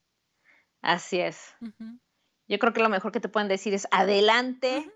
Así 0.82 1.20
es. 1.20 1.38
Yo 2.48 2.58
creo 2.58 2.72
que 2.72 2.82
lo 2.82 2.88
mejor 2.88 3.12
que 3.12 3.20
te 3.20 3.28
pueden 3.28 3.48
decir 3.48 3.74
es 3.74 3.86
adelante, 3.90 4.90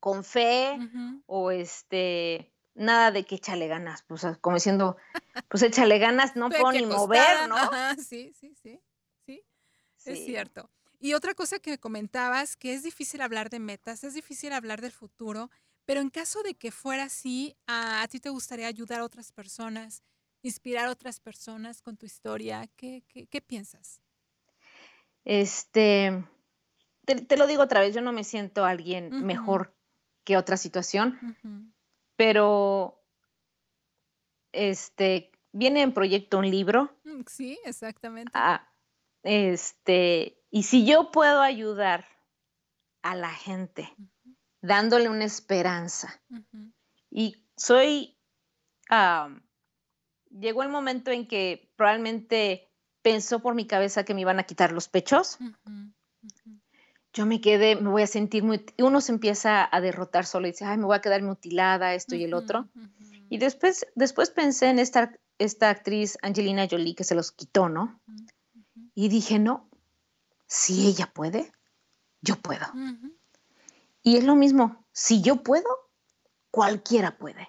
con 0.00 0.24
fe, 0.24 0.78
o 1.26 1.50
este, 1.50 2.52
nada 2.74 3.10
de 3.10 3.24
que 3.24 3.36
échale 3.36 3.68
ganas, 3.68 4.02
pues 4.02 4.26
como 4.40 4.56
diciendo, 4.56 4.96
pues 5.48 5.62
échale 5.62 5.98
ganas, 5.98 6.36
no 6.36 6.50
puedo 6.50 6.72
ni 6.72 6.84
mover, 6.84 7.48
¿no? 7.48 7.56
sí, 7.96 8.32
sí, 8.38 8.54
sí, 8.54 8.80
sí, 9.24 9.42
es 10.04 10.24
cierto. 10.24 10.70
Y 11.00 11.14
otra 11.14 11.34
cosa 11.34 11.58
que 11.58 11.78
comentabas, 11.78 12.56
que 12.56 12.74
es 12.74 12.82
difícil 12.82 13.20
hablar 13.20 13.50
de 13.50 13.58
metas, 13.58 14.04
es 14.04 14.14
difícil 14.14 14.52
hablar 14.52 14.80
del 14.80 14.92
futuro, 14.92 15.50
pero 15.84 16.00
en 16.00 16.10
caso 16.10 16.42
de 16.42 16.54
que 16.54 16.70
fuera 16.70 17.04
así, 17.04 17.56
a, 17.66 18.06
ti 18.08 18.20
te 18.20 18.30
gustaría 18.30 18.66
ayudar 18.66 19.00
a 19.00 19.04
otras 19.04 19.32
personas, 19.32 20.02
inspirar 20.42 20.86
a 20.86 20.90
otras 20.90 21.20
personas 21.20 21.82
con 21.82 21.96
tu 21.96 22.06
historia, 22.06 22.66
¿qué, 22.76 23.02
qué, 23.06 23.40
piensas? 23.42 24.00
Este, 25.24 26.24
te, 27.04 27.36
lo 27.36 27.46
digo 27.46 27.62
otra 27.62 27.80
vez, 27.80 27.94
yo 27.94 28.00
no 28.00 28.12
me 28.12 28.24
siento 28.24 28.64
alguien 28.64 29.24
mejor 29.24 29.74
que 30.24 30.36
otra 30.36 30.56
situación, 30.56 31.36
pero 32.16 33.02
este, 34.52 35.32
viene 35.52 35.82
en 35.82 35.92
proyecto 35.92 36.38
un 36.38 36.50
libro. 36.50 36.96
Mm, 37.04 37.22
sí, 37.26 37.58
exactamente. 37.64 38.32
Ah, 38.34 38.68
este, 39.22 40.42
y 40.50 40.64
si 40.64 40.84
yo 40.84 41.10
puedo 41.10 41.40
ayudar 41.40 42.06
a 43.02 43.14
la 43.14 43.30
gente 43.30 43.94
dándole 44.60 45.08
una 45.08 45.24
esperanza, 45.24 46.22
y 47.10 47.46
soy, 47.56 48.18
llegó 50.30 50.62
el 50.62 50.68
momento 50.68 51.10
en 51.10 51.28
que 51.28 51.72
probablemente 51.76 52.73
pensó 53.04 53.40
por 53.40 53.54
mi 53.54 53.66
cabeza 53.66 54.04
que 54.04 54.14
me 54.14 54.22
iban 54.22 54.40
a 54.40 54.44
quitar 54.44 54.72
los 54.72 54.88
pechos. 54.88 55.38
Yo 57.12 57.26
me 57.26 57.42
quedé, 57.42 57.76
me 57.76 57.90
voy 57.90 58.02
a 58.02 58.06
sentir 58.06 58.42
muy... 58.42 58.64
Uno 58.78 59.02
se 59.02 59.12
empieza 59.12 59.68
a 59.70 59.80
derrotar 59.82 60.24
solo 60.24 60.48
y 60.48 60.52
dice, 60.52 60.64
ay, 60.64 60.78
me 60.78 60.86
voy 60.86 60.96
a 60.96 61.02
quedar 61.02 61.22
mutilada, 61.22 61.94
esto 61.94 62.16
y 62.16 62.24
el 62.24 62.32
otro. 62.32 62.66
Y 63.28 63.36
después, 63.36 63.86
después 63.94 64.30
pensé 64.30 64.70
en 64.70 64.78
esta, 64.78 65.12
esta 65.38 65.68
actriz 65.68 66.16
Angelina 66.22 66.66
Jolie 66.68 66.94
que 66.94 67.04
se 67.04 67.14
los 67.14 67.30
quitó, 67.30 67.68
¿no? 67.68 68.00
Y 68.94 69.08
dije, 69.10 69.38
no, 69.38 69.68
si 70.46 70.86
ella 70.86 71.12
puede, 71.12 71.52
yo 72.22 72.36
puedo. 72.36 72.66
Y 74.02 74.16
es 74.16 74.24
lo 74.24 74.34
mismo, 74.34 74.86
si 74.92 75.20
yo 75.20 75.42
puedo, 75.42 75.68
cualquiera 76.50 77.18
puede. 77.18 77.48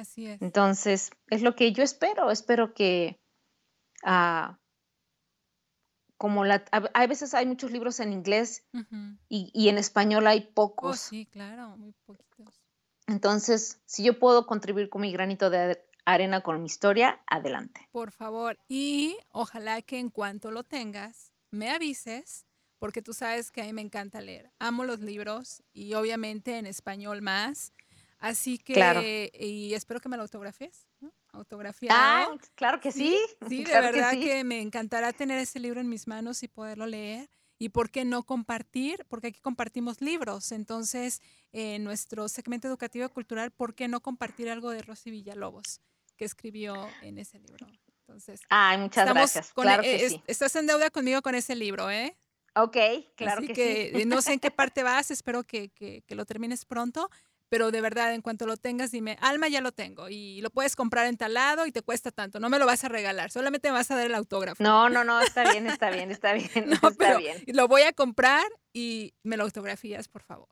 Así 0.00 0.26
es. 0.26 0.40
Entonces, 0.40 1.10
es 1.28 1.42
lo 1.42 1.54
que 1.54 1.72
yo 1.72 1.82
espero. 1.82 2.30
Espero 2.30 2.72
que, 2.72 3.20
uh, 4.02 4.54
como 6.16 6.46
la, 6.46 6.64
a, 6.72 7.06
veces 7.06 7.34
hay 7.34 7.44
muchos 7.44 7.70
libros 7.70 8.00
en 8.00 8.14
inglés 8.14 8.66
y, 9.28 9.50
y, 9.52 9.68
en 9.68 9.76
español 9.76 10.26
hay 10.26 10.48
oh, 10.48 10.54
pocos. 10.54 11.00
sí, 11.00 11.26
claro, 11.26 11.76
muy 11.76 11.92
poquitos. 12.06 12.62
Entonces, 13.08 13.82
si 13.84 14.02
yo 14.02 14.18
puedo 14.18 14.46
contribuir 14.46 14.88
con 14.88 15.02
mi 15.02 15.12
granito 15.12 15.50
de 15.50 15.84
arena 16.06 16.40
con 16.40 16.60
mi 16.60 16.66
historia, 16.66 17.20
adelante. 17.26 17.86
Por 17.92 18.10
favor, 18.10 18.58
y 18.68 19.18
ojalá 19.32 19.82
que 19.82 19.98
en 19.98 20.08
cuanto 20.08 20.50
lo 20.50 20.64
tengas, 20.64 21.30
me 21.50 21.70
avises, 21.70 22.46
porque 22.78 23.02
tú 23.02 23.12
sabes 23.12 23.50
que 23.50 23.60
a 23.60 23.64
mí 23.64 23.74
me 23.74 23.82
encanta 23.82 24.22
leer. 24.22 24.50
Amo 24.58 24.84
los 24.84 25.00
libros 25.00 25.62
y 25.74 25.92
obviamente 25.92 26.56
en 26.56 26.64
español 26.64 27.20
más. 27.20 27.74
Así 28.20 28.58
que, 28.58 29.32
y 29.34 29.72
espero 29.72 29.98
que 29.98 30.08
me 30.10 30.16
lo 30.16 30.22
autografíes, 30.22 30.86
¿no? 31.00 31.10
Autografiado. 31.32 31.98
Ah, 31.98 32.38
claro 32.54 32.78
que 32.78 32.92
sí. 32.92 33.18
Sí, 33.48 33.64
de 33.64 33.80
verdad 33.80 34.12
que, 34.12 34.44
me 34.44 34.60
encantará 34.60 35.12
tener 35.12 35.38
ese 35.38 35.58
libro 35.58 35.80
en 35.80 35.88
mis 35.88 36.06
manos 36.06 36.42
y 36.42 36.48
poderlo 36.48 36.86
leer. 36.86 37.30
Y 37.58 37.70
por 37.70 37.90
qué 37.90 38.04
no 38.04 38.22
compartir, 38.22 39.04
porque 39.08 39.28
aquí 39.28 39.40
compartimos 39.40 40.00
libros. 40.00 40.52
Entonces, 40.52 41.20
en 41.52 41.84
nuestro 41.84 42.28
segmento 42.28 42.68
educativo 42.68 43.06
y 43.06 43.08
cultural, 43.08 43.50
¿por 43.50 43.74
qué 43.74 43.88
no 43.88 44.00
compartir 44.00 44.48
algo 44.48 44.70
de 44.70 44.82
Rosy 44.82 45.10
Villalobos, 45.10 45.80
que 46.16 46.24
escribió 46.24 46.88
en 47.02 47.18
ese 47.18 47.38
libro? 47.38 47.66
Entonces, 48.00 48.40
Ay, 48.48 48.78
muchas 48.78 49.08
gracias. 49.08 49.52
claro 49.52 49.82
e, 49.82 49.98
que 49.98 50.08
sí. 50.10 50.22
Estás 50.26 50.56
en 50.56 50.66
deuda 50.66 50.90
conmigo 50.90 51.22
con 51.22 51.34
ese 51.34 51.54
libro, 51.54 51.90
¿eh? 51.90 52.16
Ok, 52.56 52.76
claro 53.14 53.42
Así 53.42 53.52
que, 53.52 53.92
que 53.94 54.06
no 54.06 54.20
sé 54.22 54.32
en 54.32 54.40
qué 54.40 54.50
parte 54.50 54.82
vas, 54.82 55.10
espero 55.10 55.44
que, 55.44 55.68
que, 55.68 56.02
que, 56.02 56.14
lo 56.14 56.24
termines 56.24 56.64
pronto, 56.64 57.10
pero 57.50 57.72
de 57.72 57.80
verdad, 57.80 58.14
en 58.14 58.22
cuanto 58.22 58.46
lo 58.46 58.56
tengas, 58.56 58.92
dime, 58.92 59.18
Alma, 59.20 59.48
ya 59.48 59.60
lo 59.60 59.72
tengo 59.72 60.08
y 60.08 60.40
lo 60.40 60.50
puedes 60.50 60.76
comprar 60.76 61.06
en 61.06 61.16
tal 61.16 61.34
lado 61.34 61.66
y 61.66 61.72
te 61.72 61.82
cuesta 61.82 62.12
tanto, 62.12 62.38
no 62.38 62.48
me 62.48 62.60
lo 62.60 62.64
vas 62.64 62.84
a 62.84 62.88
regalar, 62.88 63.30
solamente 63.32 63.68
me 63.68 63.72
vas 63.72 63.90
a 63.90 63.96
dar 63.96 64.06
el 64.06 64.14
autógrafo. 64.14 64.62
No, 64.62 64.88
no, 64.88 65.02
no, 65.02 65.20
está 65.20 65.50
bien, 65.50 65.66
está 65.66 65.90
bien, 65.90 66.12
está 66.12 66.32
bien, 66.32 66.50
no, 66.66 66.88
está 66.88 67.18
bien. 67.18 67.42
Lo 67.48 67.66
voy 67.66 67.82
a 67.82 67.92
comprar 67.92 68.46
y 68.72 69.12
me 69.24 69.36
lo 69.36 69.42
autografías, 69.42 70.08
por 70.08 70.22
favor. 70.22 70.48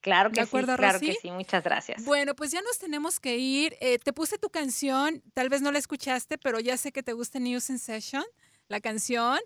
Claro 0.00 0.30
que 0.30 0.46
sí, 0.46 0.50
claro 0.50 1.00
que 1.00 1.14
sí, 1.20 1.30
muchas 1.30 1.62
gracias. 1.62 2.04
Bueno, 2.04 2.34
pues 2.34 2.52
ya 2.52 2.62
nos 2.62 2.78
tenemos 2.78 3.20
que 3.20 3.36
ir. 3.36 3.76
Eh, 3.80 3.98
te 3.98 4.14
puse 4.14 4.38
tu 4.38 4.48
canción, 4.48 5.22
tal 5.34 5.50
vez 5.50 5.60
no 5.60 5.72
la 5.72 5.78
escuchaste, 5.78 6.38
pero 6.38 6.58
ya 6.58 6.78
sé 6.78 6.90
que 6.90 7.02
te 7.02 7.12
gusta 7.12 7.38
New 7.38 7.60
Sensation, 7.60 8.24
la 8.68 8.80
canción. 8.80 9.38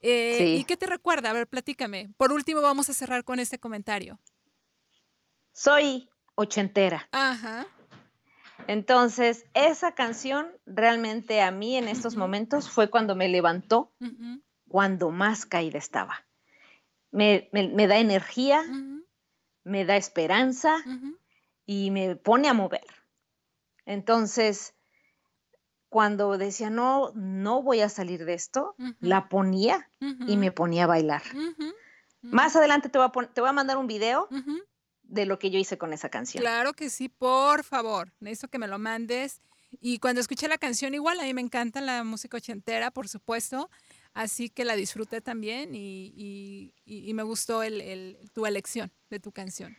Eh, 0.00 0.36
sí. 0.38 0.44
¿Y 0.60 0.64
qué 0.64 0.78
te 0.78 0.86
recuerda? 0.86 1.28
A 1.30 1.32
ver, 1.34 1.46
platícame. 1.46 2.08
Por 2.16 2.32
último, 2.32 2.62
vamos 2.62 2.88
a 2.88 2.94
cerrar 2.94 3.22
con 3.24 3.38
este 3.38 3.58
comentario. 3.58 4.18
Soy 5.52 6.08
ochentera. 6.38 7.08
Ajá. 7.10 7.66
Entonces, 8.68 9.44
esa 9.54 9.92
canción 9.92 10.46
realmente 10.66 11.42
a 11.42 11.50
mí 11.50 11.76
en 11.76 11.88
estos 11.88 12.14
momentos 12.14 12.70
fue 12.70 12.90
cuando 12.90 13.16
me 13.16 13.28
levantó, 13.28 13.92
cuando 14.68 15.10
más 15.10 15.46
caída 15.46 15.78
estaba. 15.78 16.26
Me, 17.10 17.48
da 17.52 17.98
energía, 17.98 18.62
me 19.64 19.84
da 19.84 19.96
esperanza 19.96 20.76
y 21.66 21.90
me 21.90 22.14
pone 22.14 22.48
a 22.48 22.54
mover. 22.54 22.86
Entonces, 23.84 24.74
cuando 25.88 26.36
decía, 26.38 26.70
no, 26.70 27.10
no 27.14 27.62
voy 27.62 27.80
a 27.80 27.88
salir 27.88 28.24
de 28.26 28.34
esto, 28.34 28.76
la 29.00 29.28
ponía 29.28 29.90
y 30.00 30.36
me 30.36 30.52
ponía 30.52 30.84
a 30.84 30.88
bailar. 30.88 31.22
Más 32.20 32.54
adelante 32.54 32.90
te 32.90 32.98
voy 32.98 33.08
a, 33.08 33.26
te 33.28 33.40
voy 33.40 33.50
a 33.50 33.54
mandar 33.54 33.78
un 33.78 33.86
video 33.86 34.28
de 35.08 35.26
lo 35.26 35.38
que 35.38 35.50
yo 35.50 35.58
hice 35.58 35.78
con 35.78 35.92
esa 35.92 36.08
canción. 36.08 36.42
Claro 36.42 36.74
que 36.74 36.90
sí, 36.90 37.08
por 37.08 37.64
favor. 37.64 38.12
Necesito 38.20 38.48
que 38.48 38.58
me 38.58 38.68
lo 38.68 38.78
mandes. 38.78 39.40
Y 39.80 39.98
cuando 39.98 40.20
escuché 40.20 40.48
la 40.48 40.58
canción, 40.58 40.94
igual 40.94 41.18
a 41.20 41.24
mí 41.24 41.34
me 41.34 41.40
encanta 41.40 41.80
la 41.80 42.04
música 42.04 42.36
ochentera, 42.36 42.90
por 42.90 43.08
supuesto. 43.08 43.68
Así 44.14 44.48
que 44.48 44.64
la 44.64 44.76
disfruté 44.76 45.20
también 45.20 45.74
y, 45.74 46.72
me 47.14 47.22
gustó 47.22 47.62
tu 48.32 48.46
elección 48.46 48.92
de 49.10 49.20
tu 49.20 49.32
canción. 49.32 49.76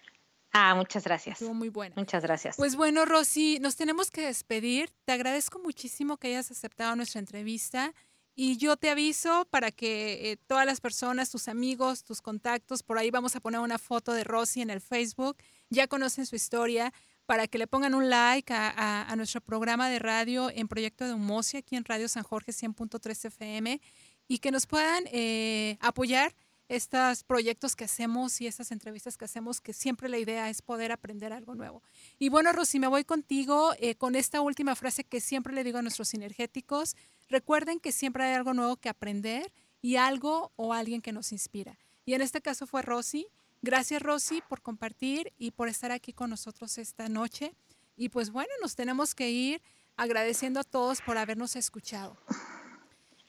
Ah, 0.52 0.74
muchas 0.76 1.04
gracias. 1.04 1.36
Estuvo 1.36 1.54
muy 1.54 1.70
buena. 1.70 1.96
Muchas 1.96 2.24
gracias. 2.24 2.56
Pues 2.58 2.76
bueno, 2.76 3.06
Rosy, 3.06 3.60
nos 3.60 3.76
tenemos 3.76 4.10
que 4.10 4.22
despedir. 4.22 4.90
Te 5.06 5.14
agradezco 5.14 5.60
muchísimo 5.60 6.18
que 6.18 6.30
hayas 6.30 6.50
aceptado 6.50 6.96
nuestra 6.96 7.20
entrevista. 7.20 7.94
Y 8.42 8.56
yo 8.56 8.78
te 8.78 8.90
aviso 8.90 9.46
para 9.50 9.70
que 9.70 10.32
eh, 10.32 10.38
todas 10.48 10.66
las 10.66 10.80
personas, 10.80 11.30
tus 11.30 11.50
amigos, 11.50 12.06
tus 12.06 12.22
contactos, 12.22 12.84
por 12.84 12.98
ahí 12.98 13.12
vamos 13.12 13.36
a 13.36 13.42
poner 13.42 13.60
una 13.60 13.78
foto 13.78 14.14
de 14.14 14.24
Rosy 14.24 14.62
en 14.62 14.70
el 14.70 14.80
Facebook, 14.80 15.36
ya 15.70 15.88
conocen 15.88 16.26
su 16.26 16.38
historia, 16.38 16.94
para 17.26 17.48
que 17.48 17.58
le 17.58 17.68
pongan 17.68 17.96
un 17.96 18.10
like 18.10 18.54
a, 18.54 19.14
nuestro 19.18 19.42
programa 19.42 19.90
de 19.90 20.00
radio 20.00 20.50
en 20.52 20.70
Proyecto 20.70 21.06
de 21.06 21.16
Humosia, 21.16 21.60
aquí 21.60 21.76
en 21.76 21.84
Radio 21.84 22.08
San 22.08 22.24
Jorge 22.24 22.54
100.3 22.54 23.26
FM, 23.26 23.82
y 24.30 24.38
que 24.38 24.52
nos 24.52 24.68
puedan 24.68 25.04
eh, 25.12 25.78
apoyar 25.82 26.34
estos 26.70 27.24
proyectos 27.24 27.76
que 27.76 27.86
hacemos 27.86 28.40
y 28.40 28.48
estas 28.48 28.72
entrevistas 28.72 29.18
que 29.18 29.26
hacemos, 29.26 29.60
que 29.60 29.74
siempre 29.74 30.08
la 30.08 30.20
idea 30.20 30.50
es 30.50 30.62
poder 30.62 30.92
aprender 30.92 31.34
algo 31.34 31.56
nuevo. 31.56 31.82
Y 32.20 32.30
bueno, 32.30 32.54
Rosy, 32.54 32.80
me 32.80 32.88
voy 32.88 33.04
contigo 33.04 33.74
eh, 33.80 33.96
con 33.96 34.16
esta 34.16 34.40
última 34.40 34.76
frase 34.76 35.04
que 35.04 35.20
siempre 35.20 35.54
le 35.54 35.64
digo 35.64 35.80
a 35.80 35.82
nuestros 35.82 36.10
sinergéticos. 36.10 36.96
Recuerden 37.28 37.80
que 37.80 37.92
siempre 37.92 38.24
hay 38.24 38.36
algo 38.36 38.54
nuevo 38.54 38.78
que 38.78 38.88
aprender 38.88 39.52
y 39.82 39.96
algo 39.96 40.52
o 40.56 40.74
alguien 40.74 41.02
que 41.02 41.12
nos 41.12 41.32
inspira. 41.32 41.78
Y 42.06 42.14
en 42.14 42.22
este 42.22 42.40
caso 42.40 42.68
fue 42.68 42.84
Rosy. 42.84 43.28
Gracias, 43.64 44.02
Rosy, 44.02 44.42
por 44.48 44.62
compartir 44.62 45.34
y 45.40 45.52
por 45.52 45.70
estar 45.70 45.92
aquí 45.92 46.14
con 46.14 46.30
nosotros 46.30 46.78
esta 46.78 47.10
noche. 47.10 47.52
Y 47.98 48.10
pues 48.10 48.30
bueno, 48.30 48.52
nos 48.62 48.76
tenemos 48.76 49.16
que 49.16 49.32
ir 49.32 49.62
agradeciendo 49.98 50.60
a 50.60 50.64
todos 50.64 51.02
por 51.02 51.18
habernos 51.18 51.56
escuchado. 51.56 52.16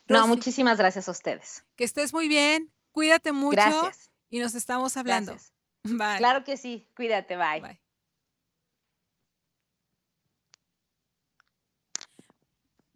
no, 0.08 0.26
muchísimas 0.26 0.76
gracias 0.76 1.08
a 1.08 1.12
ustedes. 1.12 1.64
Que 1.74 1.84
estés 1.84 2.12
muy 2.12 2.28
bien. 2.28 2.70
Cuídate 2.92 3.32
mucho. 3.32 3.52
Gracias. 3.52 4.10
Y 4.28 4.38
nos 4.38 4.54
estamos 4.54 4.96
hablando. 4.96 5.36
Bye. 5.84 6.18
Claro 6.18 6.44
que 6.44 6.56
sí. 6.56 6.88
Cuídate. 6.94 7.36
Bye. 7.36 7.60
Bye. 7.60 7.80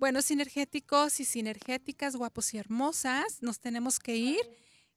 Bueno, 0.04 0.20
sinergéticos 0.20 1.18
y 1.20 1.24
sinergéticas, 1.24 2.14
guapos 2.14 2.52
y 2.52 2.58
hermosas, 2.58 3.40
nos 3.40 3.58
tenemos 3.58 3.98
que 3.98 4.16
ir. 4.16 4.40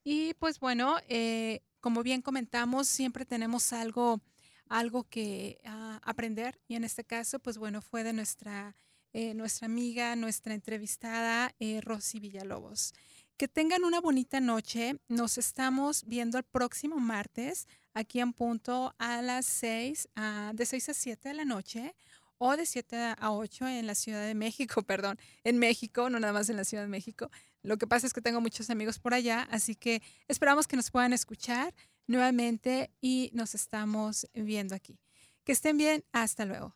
Y 0.04 0.34
pues 0.34 0.60
bueno, 0.60 0.98
eh, 1.08 1.62
como 1.80 2.04
bien 2.04 2.22
comentamos, 2.22 2.90
siempre 2.90 3.26
tenemos 3.26 3.72
algo, 3.72 4.20
algo 4.68 5.06
que 5.06 5.62
ah, 5.64 6.02
aprender. 6.04 6.60
Y 6.68 6.76
en 6.76 6.84
este 6.84 7.06
caso, 7.06 7.40
pues 7.40 7.58
bueno, 7.58 7.82
fue 7.82 8.04
de 8.04 8.12
nuestra, 8.12 8.76
eh, 9.14 9.34
nuestra 9.34 9.68
amiga, 9.68 10.16
nuestra 10.18 10.54
entrevistada, 10.54 11.56
eh, 11.60 11.80
Rosy 11.80 12.20
Villalobos. 12.20 12.94
Que 13.38 13.48
tengan 13.48 13.84
una 13.84 14.02
bonita 14.02 14.40
noche. 14.40 15.00
Nos 15.10 15.38
estamos 15.38 16.06
viendo 16.08 16.40
el 16.40 16.44
próximo 16.44 16.98
martes 16.98 17.68
aquí 17.94 18.20
en 18.20 18.34
punto 18.34 18.96
a 18.98 19.22
las 19.22 19.46
6, 19.46 20.10
ah, 20.16 20.54
de 20.56 20.66
6 20.66 20.90
a 20.90 20.94
7 20.96 21.30
de 21.30 21.36
la 21.36 21.46
noche 21.46 21.94
o 22.40 22.58
de 22.58 22.66
7 22.66 23.14
a 23.16 23.32
8 23.32 23.68
en 23.68 23.86
la 23.86 23.94
Ciudad 23.94 24.26
de 24.26 24.34
México, 24.34 24.82
perdón, 24.88 25.20
en 25.44 25.60
México, 25.60 26.10
no 26.10 26.20
nada 26.20 26.34
más 26.34 26.50
en 26.50 26.58
la 26.58 26.64
Ciudad 26.64 26.82
de 26.82 26.90
México. 26.90 27.30
Lo 27.62 27.78
que 27.78 27.86
pasa 27.86 28.08
es 28.08 28.14
que 28.14 28.22
tengo 28.22 28.42
muchos 28.42 28.72
amigos 28.72 28.98
por 28.98 29.14
allá, 29.14 29.48
así 29.52 29.76
que 29.76 30.02
esperamos 30.28 30.66
que 30.66 30.76
nos 30.76 30.90
puedan 30.90 31.14
escuchar 31.14 31.76
nuevamente 32.08 32.90
y 33.02 33.30
nos 33.34 33.54
estamos 33.54 34.28
viendo 34.34 34.74
aquí. 34.74 34.98
Que 35.44 35.52
estén 35.52 35.78
bien, 35.78 36.04
hasta 36.12 36.46
luego. 36.46 36.76